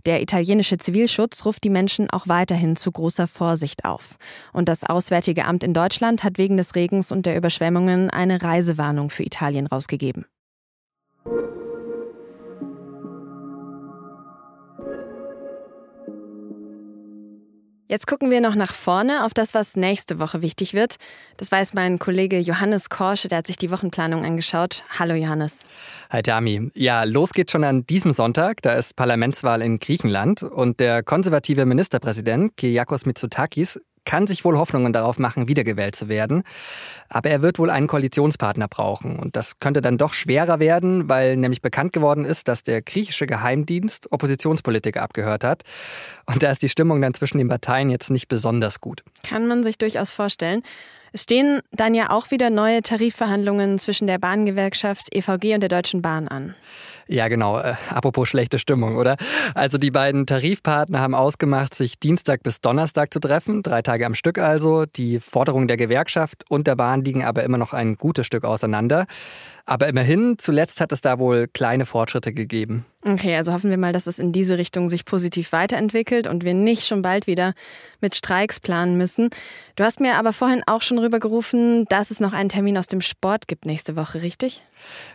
Der 0.06 0.22
italienische 0.22 0.78
Zivilschutz 0.78 1.46
ruft 1.46 1.64
die 1.66 1.70
Menschen 1.70 2.10
auch 2.10 2.28
weiterhin 2.28 2.78
zu 2.78 2.92
großer 2.92 3.28
Vorsicht 3.28 3.84
auf. 3.84 4.16
Und 4.54 4.70
das 4.70 4.86
Auswärtige 4.86 5.46
Amt 5.46 5.64
in 5.64 5.74
Deutschland 5.74 6.24
hat 6.24 6.38
wegen 6.38 6.56
des 6.56 6.76
Regens 6.76 7.12
und 7.12 7.26
der 7.26 7.36
Überschwemmungen 7.36 8.10
eine 8.10 8.42
Reisewarnung 8.42 9.10
für 9.10 9.24
Italien 9.24 9.68
rausgegeben. 9.68 10.26
Jetzt 17.92 18.06
gucken 18.06 18.30
wir 18.30 18.40
noch 18.40 18.54
nach 18.54 18.72
vorne 18.72 19.26
auf 19.26 19.34
das, 19.34 19.56
was 19.56 19.76
nächste 19.76 20.20
Woche 20.20 20.44
wichtig 20.44 20.76
wird. 20.76 20.98
Das 21.38 21.52
weiß 21.52 21.74
mein 21.74 21.98
Kollege 21.98 22.38
Johannes 22.38 22.92
Korsche, 22.92 23.30
der 23.30 23.40
hat 23.40 23.48
sich 23.48 23.58
die 23.58 23.72
Wochenplanung 23.72 24.24
angeschaut. 24.26 24.84
Hallo 25.00 25.16
Johannes. 25.16 25.66
Hi 26.12 26.22
Dami. 26.22 26.70
Ja, 26.76 27.04
los 27.04 27.34
geht's 27.34 27.52
schon 27.52 27.64
an 27.64 27.88
diesem 27.88 28.12
Sonntag. 28.12 28.62
Da 28.62 28.74
ist 28.74 28.96
Parlamentswahl 28.96 29.64
in 29.64 29.80
Griechenland 29.80 30.44
und 30.44 30.80
der 30.80 31.02
konservative 31.02 31.66
Ministerpräsident 31.66 32.56
Kyriakos 32.58 33.08
Mitsotakis 33.08 33.82
kann 34.06 34.28
sich 34.28 34.46
wohl 34.46 34.58
Hoffnungen 34.58 34.94
darauf 34.94 35.20
machen, 35.20 35.48
wiedergewählt 35.48 35.96
zu 35.96 36.10
werden. 36.10 36.44
Aber 37.10 37.30
er 37.30 37.42
wird 37.42 37.60
wohl 37.60 37.70
einen 37.70 37.88
Koalitionspartner 37.88 38.68
brauchen. 38.68 39.18
Und 39.18 39.36
das 39.36 39.60
könnte 39.60 39.82
dann 39.82 39.98
doch 39.98 40.14
schwerer 40.14 40.60
werden, 40.60 41.10
weil 41.10 41.38
nämlich 41.38 41.62
bekannt 41.62 41.94
geworden 41.94 42.26
ist, 42.26 42.48
dass 42.48 42.64
der 42.64 42.82
griechische 42.82 43.26
Geheimdienst 43.26 44.12
Oppositionspolitiker 44.12 45.02
abgehört 45.02 45.44
hat. 45.44 45.64
Und 46.26 46.44
da 46.44 46.52
ist 46.52 46.62
die 46.62 46.70
Stimmung 46.70 47.02
dann 47.02 47.14
zwischen 47.14 47.38
den 47.38 47.48
Parteien 47.48 47.90
jetzt 47.90 48.10
nicht 48.10 48.28
besonders 48.28 48.82
gut. 48.82 49.04
Kann 49.28 49.48
man 49.48 49.64
sich 49.64 49.78
durchaus 49.78 50.12
vorstellen. 50.12 50.62
Es 51.12 51.24
stehen 51.24 51.62
dann 51.72 51.96
ja 51.96 52.12
auch 52.12 52.30
wieder 52.32 52.50
neue 52.50 52.82
Tarifverhandlungen 52.82 53.80
zwischen 53.80 54.08
der 54.08 54.20
Bahngewerkschaft 54.20 55.08
EVG 55.12 55.56
und 55.56 55.62
der 55.62 55.70
Deutschen 55.70 56.02
Bahn 56.02 56.28
an. 56.28 56.56
Ja, 57.12 57.28
genau. 57.28 57.58
Äh, 57.58 57.74
apropos 57.90 58.30
schlechte 58.30 58.60
Stimmung, 58.60 58.96
oder? 58.96 59.18
Also 59.56 59.80
die 59.80 59.90
beiden 59.90 60.28
Tarifpartner 60.28 61.00
haben 61.00 61.16
ausgemacht, 61.16 61.74
sich 61.74 62.00
Dienstag 62.00 62.44
bis 62.44 62.62
Donnerstag 62.62 63.12
zu 63.12 63.20
treffen, 63.20 63.64
drei 63.64 63.82
Tage 63.82 64.06
am 64.06 64.14
Stück 64.14 64.38
also. 64.38 64.86
Die 64.86 65.20
Forderungen 65.20 65.68
der 65.68 65.78
Gewerkschaft 65.78 66.46
und 66.50 66.68
der 66.68 66.76
Bahn 66.76 67.04
liegen 67.04 67.24
aber 67.24 67.44
immer 67.44 67.58
noch 67.58 67.74
ein 67.74 67.96
gutes 67.96 68.28
Stück 68.28 68.44
auseinander. 68.44 69.08
Aber 69.66 69.88
immerhin, 69.88 70.36
zuletzt 70.38 70.82
hat 70.82 70.92
es 70.92 71.02
da 71.02 71.18
wohl 71.18 71.48
kleine 71.48 71.88
Fortschritte 71.88 72.32
gegeben. 72.32 72.86
Okay, 73.06 73.38
also 73.38 73.54
hoffen 73.54 73.70
wir 73.70 73.78
mal, 73.78 73.94
dass 73.94 74.08
es 74.08 74.20
in 74.20 74.34
diese 74.34 74.58
Richtung 74.58 74.90
sich 74.90 75.06
positiv 75.06 75.54
weiterentwickelt 75.54 76.28
und 76.28 76.44
wir 76.44 76.54
nicht 76.54 76.86
schon 76.86 77.02
bald 77.02 77.28
wieder 77.28 77.54
mit 78.02 78.14
Streiks 78.14 78.60
planen 78.60 78.98
müssen. 78.98 79.30
Du 79.78 79.86
hast 79.86 80.02
mir 80.02 80.16
aber 80.16 80.34
vorhin 80.34 80.64
auch 80.68 80.82
schon 80.82 81.00
rübergerufen, 81.00 81.86
dass 81.86 82.12
es 82.12 82.20
noch 82.20 82.34
einen 82.34 82.50
Termin 82.50 82.78
aus 82.78 82.88
dem 82.88 83.00
Sport 83.00 83.48
gibt 83.48 83.66
nächste 83.66 83.96
Woche, 83.96 84.22
richtig? 84.22 84.64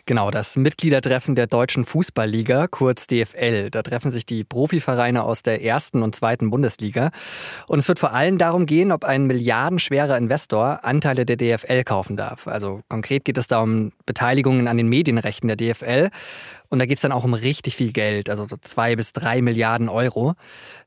Genau, 0.06 0.30
das 0.30 0.56
Mitgliedertreffen 0.56 1.34
der 1.34 1.46
Deutschen 1.46 1.84
Fußballliga, 1.84 2.68
kurz 2.68 3.06
DFL. 3.06 3.68
Da 3.70 3.82
treffen 3.82 4.10
sich 4.10 4.24
die 4.24 4.44
Profivereine 4.44 5.22
aus 5.22 5.42
der 5.42 5.62
ersten 5.62 6.02
und 6.02 6.16
zweiten 6.16 6.50
Bundesliga. 6.50 7.10
Und 7.66 7.80
es 7.80 7.88
wird 7.88 7.98
vor 7.98 8.14
allem 8.14 8.38
darum 8.38 8.64
gehen, 8.64 8.92
ob 8.92 9.04
ein 9.04 9.26
milliardenschwerer 9.26 10.16
Investor 10.16 10.84
Anteile 10.84 11.26
der 11.26 11.36
DFL 11.36 11.84
kaufen 11.84 12.16
darf. 12.16 12.46
Also 12.46 12.80
konkret 12.88 13.26
geht 13.26 13.36
es 13.36 13.46
da 13.46 13.60
um 13.60 13.92
Beteiligungen 14.06 14.68
an 14.68 14.78
den 14.78 14.88
Medienrechten 14.88 15.48
der 15.48 15.56
DFL. 15.56 16.10
Und 16.70 16.78
da 16.78 16.86
geht 16.86 16.96
es 16.96 17.02
dann 17.02 17.12
auch 17.12 17.24
um 17.24 17.34
richtig 17.34 17.76
viel 17.76 17.92
Geld, 17.92 18.30
also 18.30 18.46
so 18.48 18.56
zwei 18.60 18.96
bis 18.96 19.12
drei 19.12 19.42
Milliarden 19.42 19.88
Euro. 19.88 20.34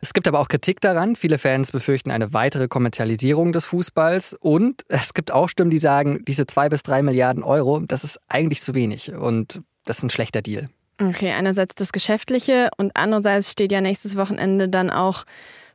Es 0.02 0.14
gibt 0.14 0.28
aber 0.28 0.40
auch 0.40 0.48
Kritik 0.48 0.82
daran. 0.82 1.16
Viele 1.16 1.38
Fans 1.38 1.72
befürchten 1.72 2.12
eine 2.12 2.34
weitere 2.34 2.68
Kommerzialisierung 2.68 3.54
des 3.54 3.66
Fußballs. 3.66 4.34
Und 4.34 4.84
es 4.90 5.14
gibt 5.14 5.32
auch 5.32 5.50
Stimmen, 5.50 5.72
die 5.72 5.78
sagen, 5.78 6.24
diese 6.28 6.48
zwei 6.48 6.70
bis 6.70 6.84
drei 6.84 7.02
Milliarden 7.04 7.44
Euro, 7.44 7.80
das 7.80 8.04
ist 8.04 8.20
eigentlich 8.28 8.62
zu 8.62 8.74
wenig. 8.76 9.14
Und 9.14 9.62
das 9.86 10.00
ist 10.00 10.04
ein 10.04 10.10
schlechter 10.10 10.42
Deal. 10.42 10.70
Okay, 11.00 11.32
einerseits 11.32 11.76
das 11.76 11.92
Geschäftliche 11.92 12.70
und 12.78 12.92
andererseits 12.96 13.52
steht 13.52 13.72
ja 13.72 13.82
nächstes 13.82 14.18
Wochenende 14.18 14.68
dann 14.68 14.90
auch 14.90 15.26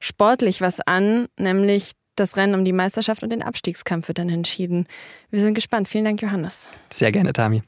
sportlich 0.00 0.60
was 0.60 0.80
an, 0.80 1.26
nämlich 1.38 1.92
das 2.16 2.36
Rennen 2.36 2.54
um 2.54 2.64
die 2.64 2.72
Meisterschaft 2.72 3.22
und 3.22 3.30
den 3.30 3.42
Abstiegskampf 3.42 4.08
wird 4.08 4.18
dann 4.18 4.28
entschieden. 4.28 4.86
Wir 5.30 5.40
sind 5.40 5.54
gespannt. 5.54 5.88
Vielen 5.88 6.04
Dank, 6.04 6.20
Johannes. 6.20 6.66
Sehr 6.92 7.12
gerne, 7.12 7.32
Tami. 7.32 7.62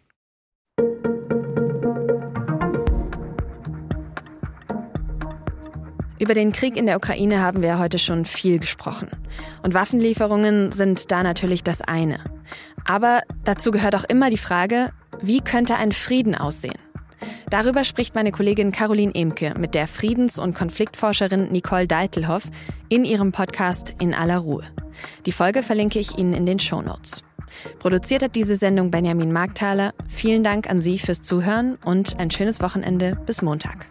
Über 6.19 6.35
den 6.35 6.53
Krieg 6.53 6.77
in 6.77 6.87
der 6.87 6.97
Ukraine 6.97 7.41
haben 7.41 7.63
wir 7.63 7.79
heute 7.79 7.99
schon 7.99 8.25
viel 8.25 8.59
gesprochen. 8.59 9.09
Und 9.63 9.75
Waffenlieferungen 9.75 10.71
sind 10.71 11.11
da 11.11 11.23
natürlich 11.23 11.65
das 11.65 11.81
eine. 11.81 12.21
Aber 12.87 13.23
dazu 13.43 13.71
gehört 13.71 13.97
auch 13.97 14.05
immer 14.05 14.31
die 14.31 14.37
Frage, 14.37 14.91
wie 15.21 15.41
könnte 15.41 15.75
ein 15.77 15.93
Frieden 15.93 16.35
aussehen? 16.35 16.79
Darüber 17.51 17.85
spricht 17.85 18.15
meine 18.15 18.33
Kollegin 18.33 18.73
Caroline 18.73 19.15
Emke 19.15 19.55
mit 19.59 19.75
der 19.75 19.87
Friedens- 19.87 20.39
und 20.39 20.55
Konfliktforscherin 20.55 21.51
Nicole 21.51 21.87
Deitelhoff 21.87 22.45
in 22.89 23.05
ihrem 23.05 23.33
Podcast 23.33 23.95
In 24.01 24.15
aller 24.15 24.39
Ruhe. 24.39 24.65
Die 25.27 25.33
Folge 25.33 25.63
verlinke 25.63 25.99
ich 25.99 26.19
Ihnen 26.19 26.35
in 26.35 26.47
den 26.47 26.59
Show 26.59 26.83
Notes. 26.83 27.25
Produziert 27.79 28.23
hat 28.23 28.37
diese 28.37 28.57
Sendung 28.57 28.91
Benjamin 28.91 29.33
Markthaler. 29.33 29.93
Vielen 30.09 30.45
Dank 30.45 30.69
an 30.71 30.81
Sie 30.81 30.99
fürs 30.99 31.23
Zuhören 31.23 31.77
und 31.85 32.19
ein 32.19 32.31
schönes 32.31 32.61
Wochenende 32.61 33.17
bis 33.27 33.43
Montag. 33.43 33.87